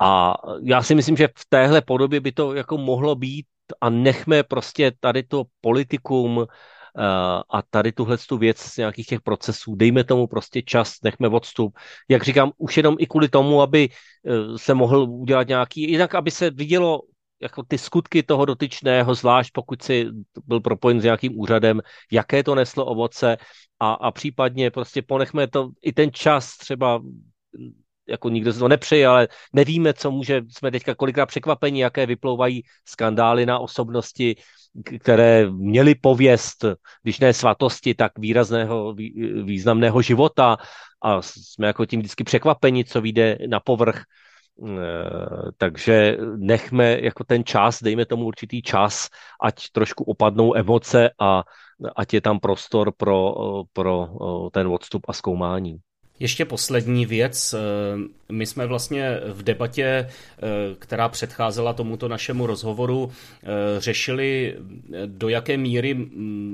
A 0.00 0.34
já 0.62 0.82
si 0.82 0.94
myslím, 0.94 1.16
že 1.16 1.28
v 1.28 1.46
téhle 1.48 1.82
podobě 1.82 2.20
by 2.20 2.32
to 2.32 2.54
jako 2.54 2.78
mohlo 2.78 3.14
být 3.14 3.46
a 3.80 3.90
nechme 3.90 4.42
prostě 4.42 4.92
tady 5.00 5.22
to 5.22 5.44
politikum 5.60 6.46
eh, 6.46 7.02
a 7.50 7.62
tady 7.70 7.92
tuhle 7.92 8.18
tu 8.18 8.38
věc 8.38 8.58
z 8.58 8.76
nějakých 8.76 9.06
těch 9.06 9.20
procesů, 9.20 9.74
dejme 9.74 10.04
tomu 10.04 10.26
prostě 10.26 10.62
čas, 10.62 10.96
nechme 11.04 11.28
odstup. 11.28 11.78
Jak 12.08 12.22
říkám, 12.22 12.52
už 12.58 12.76
jenom 12.76 12.96
i 12.98 13.06
kvůli 13.06 13.28
tomu, 13.28 13.62
aby 13.62 13.88
eh, 13.88 14.58
se 14.58 14.74
mohl 14.74 15.02
udělat 15.02 15.48
nějaký, 15.48 15.90
jinak 15.90 16.14
aby 16.14 16.30
se 16.30 16.50
vidělo 16.50 17.00
jako 17.42 17.62
ty 17.62 17.78
skutky 17.78 18.22
toho 18.22 18.44
dotyčného, 18.44 19.14
zvlášť 19.14 19.52
pokud 19.52 19.82
si 19.82 20.06
byl 20.44 20.60
propojen 20.60 21.00
s 21.00 21.04
nějakým 21.04 21.40
úřadem, 21.40 21.80
jaké 22.12 22.42
to 22.42 22.54
neslo 22.54 22.84
ovoce 22.84 23.36
a, 23.80 23.92
a 23.92 24.10
případně 24.10 24.70
prostě 24.70 25.02
ponechme 25.02 25.46
to 25.46 25.70
i 25.82 25.92
ten 25.92 26.12
čas 26.12 26.56
třeba 26.56 27.00
jako 28.08 28.28
nikdo 28.28 28.52
se 28.52 28.58
to 28.58 28.68
nepřeje, 28.68 29.06
ale 29.06 29.28
nevíme, 29.52 29.94
co 29.94 30.10
může, 30.10 30.42
jsme 30.48 30.70
teďka 30.70 30.94
kolikrát 30.94 31.26
překvapení, 31.26 31.80
jaké 31.80 32.06
vyplouvají 32.06 32.62
skandály 32.84 33.46
na 33.46 33.58
osobnosti, 33.58 34.36
které 35.00 35.50
měly 35.50 35.94
pověst, 35.94 36.64
když 37.02 37.20
ne 37.20 37.34
svatosti, 37.34 37.94
tak 37.94 38.18
výrazného, 38.18 38.94
významného 39.44 40.02
života 40.02 40.56
a 41.02 41.22
jsme 41.22 41.66
jako 41.66 41.86
tím 41.86 42.00
vždycky 42.00 42.24
překvapeni, 42.24 42.84
co 42.84 43.00
vyjde 43.00 43.38
na 43.48 43.60
povrch 43.60 44.02
takže 45.56 46.16
nechme 46.36 47.00
jako 47.00 47.24
ten 47.24 47.44
čas, 47.44 47.82
dejme 47.82 48.06
tomu 48.06 48.24
určitý 48.24 48.62
čas, 48.62 49.08
ať 49.42 49.70
trošku 49.70 50.04
opadnou 50.04 50.56
emoce 50.56 51.10
a 51.18 51.44
ať 51.96 52.14
je 52.14 52.20
tam 52.20 52.40
prostor 52.40 52.92
pro, 52.96 53.34
pro 53.72 54.08
ten 54.52 54.66
odstup 54.66 55.02
a 55.08 55.12
zkoumání. 55.12 55.78
Ještě 56.20 56.44
poslední 56.44 57.06
věc. 57.06 57.54
Eh, 57.54 57.58
my 58.32 58.46
jsme 58.46 58.66
vlastně 58.66 59.20
v 59.32 59.42
debatě, 59.42 59.84
eh, 59.84 60.08
která 60.78 61.08
předcházela 61.08 61.72
tomuto 61.72 62.08
našemu 62.08 62.46
rozhovoru, 62.46 63.10
eh, 63.42 63.46
řešili, 63.80 64.56
do 65.06 65.28
jaké 65.28 65.56
míry 65.56 65.94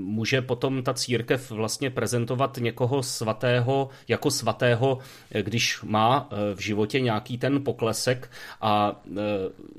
může 0.04 0.42
potom 0.42 0.82
ta 0.82 0.94
církev 0.94 1.50
vlastně 1.50 1.90
prezentovat 1.90 2.58
někoho 2.60 3.02
svatého 3.02 3.88
jako 4.08 4.30
svatého, 4.30 4.98
když 5.42 5.82
má 5.82 6.28
v 6.54 6.60
životě 6.60 7.00
nějaký 7.00 7.38
ten 7.38 7.64
poklesek 7.64 8.30
a 8.60 9.02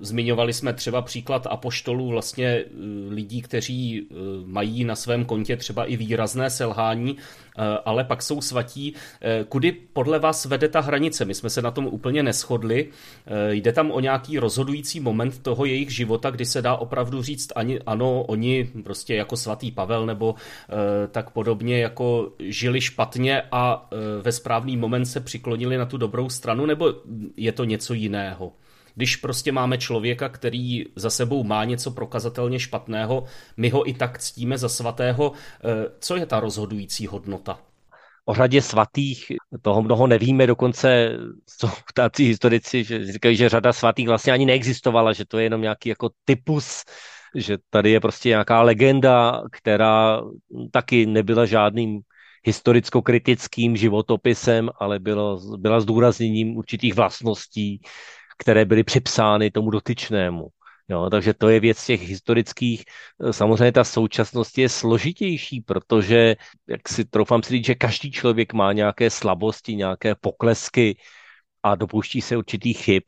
zmiňovali 0.01 0.53
jsme 0.53 0.73
třeba 0.73 1.01
příklad 1.01 1.47
apoštolů, 1.49 2.07
vlastně 2.09 2.63
lidí, 3.09 3.41
kteří 3.41 4.07
mají 4.45 4.83
na 4.83 4.95
svém 4.95 5.25
kontě 5.25 5.57
třeba 5.57 5.85
i 5.85 5.95
výrazné 5.95 6.49
selhání, 6.49 7.17
ale 7.85 8.03
pak 8.03 8.21
jsou 8.21 8.41
svatí. 8.41 8.93
Kudy 9.49 9.71
podle 9.71 10.19
vás 10.19 10.45
vede 10.45 10.69
ta 10.69 10.79
hranice? 10.79 11.25
My 11.25 11.33
jsme 11.33 11.49
se 11.49 11.61
na 11.61 11.71
tom 11.71 11.85
úplně 11.87 12.23
neschodli. 12.23 12.87
Eh, 13.27 13.55
jde 13.55 13.71
tam 13.71 13.91
o 13.91 13.99
nějaký 13.99 14.39
rozhodující 14.39 14.99
moment 14.99 15.39
toho 15.39 15.65
jejich 15.65 15.89
života, 15.89 16.29
kdy 16.29 16.45
se 16.45 16.61
dá 16.61 16.75
opravdu 16.75 17.21
říct, 17.21 17.51
ani, 17.55 17.79
ano, 17.79 18.23
oni 18.23 18.69
prostě 18.83 19.15
jako 19.15 19.37
svatý 19.37 19.71
Pavel 19.71 20.05
nebo 20.05 20.35
eh, 20.35 21.07
tak 21.07 21.29
podobně 21.29 21.79
jako 21.79 22.31
žili 22.39 22.81
špatně 22.81 23.41
a 23.51 23.89
eh, 23.91 24.21
ve 24.21 24.31
správný 24.31 24.77
moment 24.77 25.05
se 25.05 25.19
přiklonili 25.19 25.77
na 25.77 25.85
tu 25.85 25.97
dobrou 25.97 26.29
stranu, 26.29 26.65
nebo 26.65 26.93
je 27.37 27.51
to 27.51 27.63
něco 27.63 27.93
jiného? 27.93 28.53
Když 28.95 29.15
prostě 29.15 29.51
máme 29.51 29.77
člověka, 29.77 30.29
který 30.29 30.83
za 30.95 31.09
sebou 31.09 31.43
má 31.43 31.63
něco 31.65 31.91
prokazatelně 31.91 32.59
špatného, 32.59 33.23
my 33.57 33.69
ho 33.69 33.89
i 33.89 33.93
tak 33.93 34.19
ctíme 34.19 34.57
za 34.57 34.69
svatého, 34.69 35.31
co 35.99 36.15
je 36.15 36.25
ta 36.25 36.39
rozhodující 36.39 37.07
hodnota? 37.07 37.59
o 38.25 38.33
řadě 38.33 38.61
svatých 38.61 39.25
toho 39.61 39.81
mnoho 39.81 40.07
nevíme, 40.07 40.47
dokonce 40.47 41.17
jsou 41.49 41.67
tací 41.93 42.25
historici, 42.25 42.83
že 42.83 43.13
říkají, 43.13 43.35
že 43.35 43.49
řada 43.49 43.73
svatých 43.73 44.07
vlastně 44.07 44.33
ani 44.33 44.45
neexistovala, 44.45 45.13
že 45.13 45.25
to 45.25 45.37
je 45.37 45.43
jenom 45.43 45.61
nějaký 45.61 45.89
jako 45.89 46.09
typus, 46.25 46.83
že 47.35 47.57
tady 47.69 47.91
je 47.91 47.99
prostě 47.99 48.29
nějaká 48.29 48.61
legenda, 48.61 49.43
která 49.51 50.21
taky 50.71 51.05
nebyla 51.05 51.45
žádným 51.45 52.01
historicko-kritickým 52.43 53.75
životopisem, 53.75 54.69
ale 54.79 54.99
bylo, 54.99 55.57
byla 55.57 55.79
zdůrazněním 55.79 56.57
určitých 56.57 56.93
vlastností, 56.93 57.81
které 58.37 58.65
byly 58.65 58.83
připsány 58.83 59.51
tomu 59.51 59.69
dotyčnému. 59.69 60.47
Jo, 60.89 61.09
takže 61.09 61.33
to 61.33 61.49
je 61.49 61.59
věc 61.59 61.85
těch 61.85 62.01
historických. 62.01 62.83
Samozřejmě 63.31 63.71
ta 63.71 63.83
současnost 63.83 64.57
je 64.57 64.69
složitější, 64.69 65.61
protože, 65.61 66.35
jak 66.67 66.89
si 66.89 67.05
troufám 67.05 67.43
si 67.43 67.53
říct, 67.53 67.65
že 67.65 67.75
každý 67.75 68.11
člověk 68.11 68.53
má 68.53 68.73
nějaké 68.73 69.09
slabosti, 69.09 69.75
nějaké 69.75 70.15
poklesky 70.15 70.97
a 71.63 71.75
dopouští 71.75 72.21
se 72.21 72.37
určitých 72.37 72.83
chyb. 72.83 73.03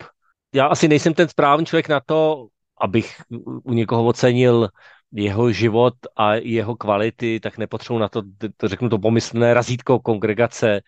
Já 0.54 0.66
asi 0.68 0.88
nejsem 0.88 1.14
ten 1.14 1.30
správný 1.30 1.66
člověk 1.66 1.90
na 1.90 2.00
to, 2.00 2.48
abych 2.82 3.22
u 3.64 3.74
někoho 3.74 4.06
ocenil 4.06 4.70
jeho 5.12 5.52
život 5.52 5.94
a 6.16 6.34
jeho 6.34 6.76
kvality, 6.76 7.40
tak 7.40 7.58
nepotřebuji 7.58 8.00
na 8.00 8.10
to, 8.10 8.22
to 8.58 8.68
řeknu 8.68 8.90
to 8.90 9.00
pomyslné 9.00 9.54
razítko 9.54 10.00
kongregace 10.00 10.82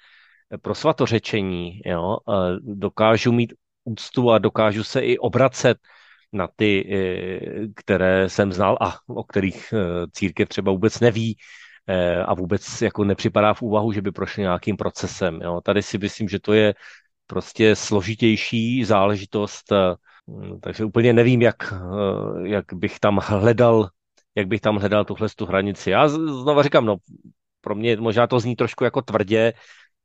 pro 0.61 0.75
svatořečení. 0.75 1.81
Jo? 1.85 2.17
Dokážu 2.61 3.31
mít 3.31 3.53
úctu 3.89 4.31
a 4.31 4.37
dokážu 4.37 4.83
se 4.83 5.01
i 5.01 5.17
obracet 5.17 5.77
na 6.33 6.47
ty, 6.55 6.89
eh, 6.93 7.67
které 7.75 8.29
jsem 8.29 8.53
znal 8.53 8.77
a 8.81 8.97
o 9.07 9.23
kterých 9.23 9.73
eh, 9.73 10.07
církev 10.11 10.49
třeba 10.49 10.71
vůbec 10.71 10.99
neví 10.99 11.37
eh, 11.87 12.23
a 12.23 12.33
vůbec 12.33 12.81
jako 12.81 13.03
nepřipadá 13.03 13.53
v 13.53 13.61
úvahu, 13.61 13.91
že 13.91 14.01
by 14.01 14.11
prošli 14.11 14.41
nějakým 14.41 14.77
procesem. 14.77 15.41
Jo. 15.41 15.61
Tady 15.63 15.81
si 15.83 15.97
myslím, 15.97 16.29
že 16.29 16.39
to 16.39 16.53
je 16.53 16.73
prostě 17.27 17.75
složitější 17.75 18.85
záležitost, 18.85 19.73
takže 20.61 20.85
úplně 20.85 21.13
nevím, 21.13 21.41
jak, 21.41 21.73
jak 22.43 22.65
bych 22.73 22.99
tam 22.99 23.19
hledal 23.23 23.89
jak 24.35 24.47
bych 24.47 24.61
tam 24.61 24.77
hledal 24.77 25.05
tuhle 25.05 25.27
tu 25.35 25.45
hranici. 25.45 25.89
Já 25.89 26.07
znova 26.07 26.63
říkám, 26.63 26.85
no, 26.85 26.97
pro 27.61 27.75
mě 27.75 27.97
možná 27.97 28.27
to 28.27 28.39
zní 28.39 28.55
trošku 28.55 28.83
jako 28.83 29.01
tvrdě, 29.01 29.53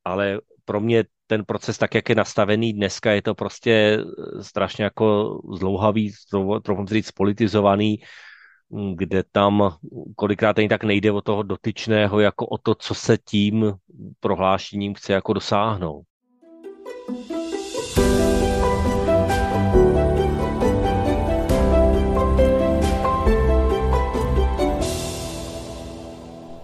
ale 0.04 0.40
pro 0.64 0.80
mě 0.80 1.04
ten 1.26 1.44
proces 1.44 1.78
tak, 1.78 1.94
jak 1.94 2.08
je 2.08 2.14
nastavený 2.14 2.72
dneska, 2.72 3.12
je 3.12 3.22
to 3.22 3.34
prostě 3.34 3.98
eh, 4.00 4.42
strašně 4.42 4.84
jako 4.84 5.38
zlouhavý, 5.58 6.12
trochu 6.62 6.86
říct 6.86 7.10
politizovaný, 7.10 7.98
mm, 8.70 8.96
kde 8.96 9.22
tam 9.32 9.76
kolikrát 10.16 10.58
ani 10.58 10.68
tak 10.68 10.84
nejde 10.84 11.12
o 11.12 11.20
toho 11.20 11.42
dotyčného, 11.42 12.20
jako 12.20 12.46
o 12.46 12.58
to, 12.58 12.74
co 12.74 12.94
se 12.94 13.18
tím 13.18 13.72
prohlášením 14.20 14.94
chce 14.94 15.12
jako 15.12 15.32
dosáhnout. 15.32 16.04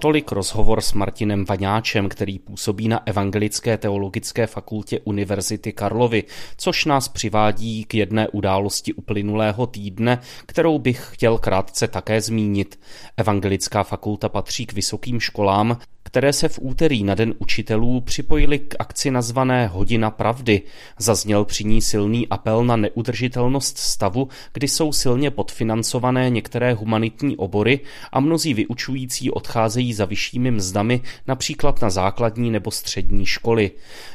Tolik 0.00 0.32
rozhovor 0.32 0.80
s 0.80 0.92
Martinem 0.92 1.44
Vaňáčem, 1.44 2.08
který 2.08 2.38
působí 2.38 2.88
na 2.88 3.06
Evangelické 3.06 3.78
teologické 3.78 4.46
fakultě 4.46 5.00
Univerzity 5.00 5.72
Karlovy, 5.72 6.24
což 6.56 6.84
nás 6.84 7.08
přivádí 7.08 7.84
k 7.84 7.94
jedné 7.94 8.28
události 8.28 8.94
uplynulého 8.94 9.66
týdne, 9.66 10.18
kterou 10.46 10.78
bych 10.78 11.08
chtěl 11.12 11.38
krátce 11.38 11.88
také 11.88 12.20
zmínit. 12.20 12.80
Evangelická 13.16 13.82
fakulta 13.82 14.28
patří 14.28 14.66
k 14.66 14.72
vysokým 14.72 15.20
školám, 15.20 15.78
které 16.10 16.32
se 16.32 16.48
v 16.48 16.58
úterý 16.62 17.04
na 17.04 17.14
Den 17.14 17.34
učitelů 17.38 18.00
připojili 18.00 18.58
k 18.58 18.74
akci 18.78 19.10
nazvané 19.10 19.66
Hodina 19.66 20.10
pravdy. 20.10 20.62
Zazněl 20.98 21.44
při 21.44 21.64
ní 21.64 21.82
silný 21.82 22.28
apel 22.28 22.64
na 22.64 22.76
neudržitelnost 22.76 23.78
stavu, 23.78 24.28
kdy 24.52 24.68
jsou 24.68 24.92
silně 24.92 25.30
podfinancované 25.30 26.30
některé 26.30 26.74
humanitní 26.74 27.36
obory 27.36 27.80
a 28.12 28.20
mnozí 28.20 28.54
vyučující 28.54 29.30
odcházejí 29.30 29.94
za 29.94 30.04
vyššími 30.04 30.50
mzdami, 30.50 31.00
například 31.26 31.82
na 31.82 31.90
základní 31.90 32.50
nebo 32.50 32.70
střední 32.70 33.26
školy. 33.26 33.70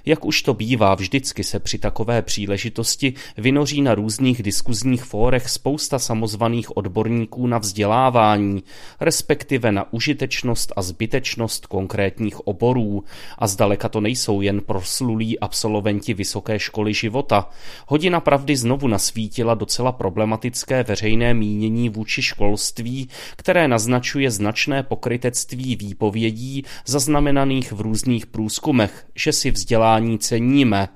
Jak 0.06 0.26
už 0.26 0.42
to 0.42 0.54
bývá, 0.54 0.96
vždycky 0.96 1.44
se 1.44 1.60
při 1.60 1.78
takové 1.78 2.22
příležitosti 2.22 3.14
vynoří 3.38 3.82
na 3.82 3.96
různých 3.96 4.44
diskuzních 4.44 5.04
fórech 5.04 5.50
spousta 5.50 6.00
samozvaných 6.00 6.78
odborníků 6.78 7.48
na 7.48 7.58
vzdělávání, 7.58 8.64
respektive 9.00 9.72
na 9.72 9.94
užitečnost 9.94 10.74
a 10.76 10.82
zbytečnost 10.82 11.68
konkrétních 11.86 12.48
oborů. 12.48 13.04
A 13.38 13.48
zdaleka 13.48 13.90
to 13.90 14.02
nejsou 14.02 14.42
jen 14.42 14.62
proslulí 14.62 15.40
absolventi 15.40 16.14
vysoké 16.14 16.60
školy 16.60 16.94
života. 16.94 17.50
Hodina 17.88 18.20
pravdy 18.20 18.58
znovu 18.58 18.88
nasvítila 18.88 19.54
docela 19.54 19.92
problematické 19.92 20.84
veřejné 20.84 21.34
mínění 21.34 21.90
vůči 21.90 22.22
školství, 22.22 23.10
které 23.36 23.68
naznačuje 23.68 24.32
značné 24.32 24.84
pokrytectví 24.84 25.76
výpovědí 25.76 26.64
zaznamenaných 26.86 27.72
v 27.72 27.82
různých 27.82 28.26
průzkumech, 28.26 29.06
že 29.16 29.32
si 29.32 29.52
vzdělání 29.52 30.20
ceníme. 30.20 30.90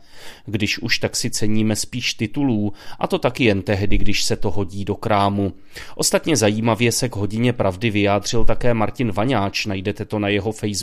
Když 0.45 0.79
už 0.79 0.99
tak 0.99 1.15
si 1.15 1.29
ceníme 1.29 1.75
spíš 1.75 2.13
titulů, 2.13 2.73
a 2.99 3.07
to 3.07 3.19
taky 3.19 3.43
jen 3.43 3.61
tehdy, 3.61 3.97
když 3.97 4.23
se 4.23 4.35
to 4.35 4.51
hodí 4.51 4.85
do 4.85 4.95
krámu. 4.95 5.53
Ostatně 5.95 6.37
zajímavě 6.37 6.91
se 6.91 7.09
k 7.09 7.15
hodině 7.15 7.53
pravdy 7.53 7.89
vyjádřil 7.89 8.45
také 8.45 8.73
Martin 8.73 9.11
Vaňáč, 9.11 9.65
najdete 9.65 10.05
to 10.05 10.19
na 10.19 10.27
jeho 10.27 10.51
Facebooku. 10.51 10.78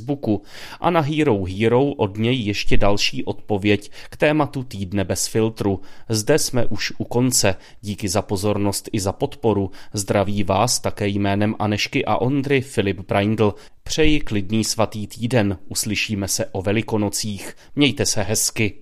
A 0.81 0.91
na 0.91 1.01
Hero 1.01 1.45
Hero 1.45 1.85
od 1.85 2.17
něj 2.19 2.41
ještě 2.41 2.77
další 2.77 3.25
odpověď 3.25 3.91
k 4.11 4.17
tématu 4.17 4.63
týdne 4.63 5.05
bez 5.05 5.27
filtru. 5.27 5.81
Zde 6.09 6.39
jsme 6.39 6.67
už 6.67 6.93
u 6.99 7.05
konce. 7.05 7.57
Díky 7.81 8.09
za 8.09 8.23
pozornost 8.23 8.89
i 8.93 9.01
za 9.01 9.13
podporu. 9.13 9.71
Zdraví 9.93 10.45
vás 10.45 10.81
také 10.81 11.09
jménem 11.09 11.55
Anešky 11.59 12.05
a 12.05 12.17
Ondry 12.17 12.61
Filip 12.61 13.01
Braindl. 13.09 13.55
Přeji 13.83 14.21
klidný 14.21 14.65
svatý 14.65 15.07
týden. 15.07 15.59
Uslyšíme 15.69 16.29
se 16.29 16.47
o 16.47 16.63
velikonocích. 16.63 17.57
Mějte 17.77 18.07
se 18.07 18.23
hezky. 18.23 18.75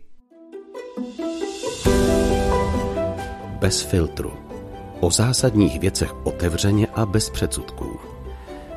Bez 3.58 3.82
filtru. 3.82 4.32
O 5.00 5.10
zásadních 5.10 5.80
věcech 5.80 6.26
otevřeně 6.26 6.86
a 6.86 7.06
bez 7.06 7.30
předsudků. 7.30 7.93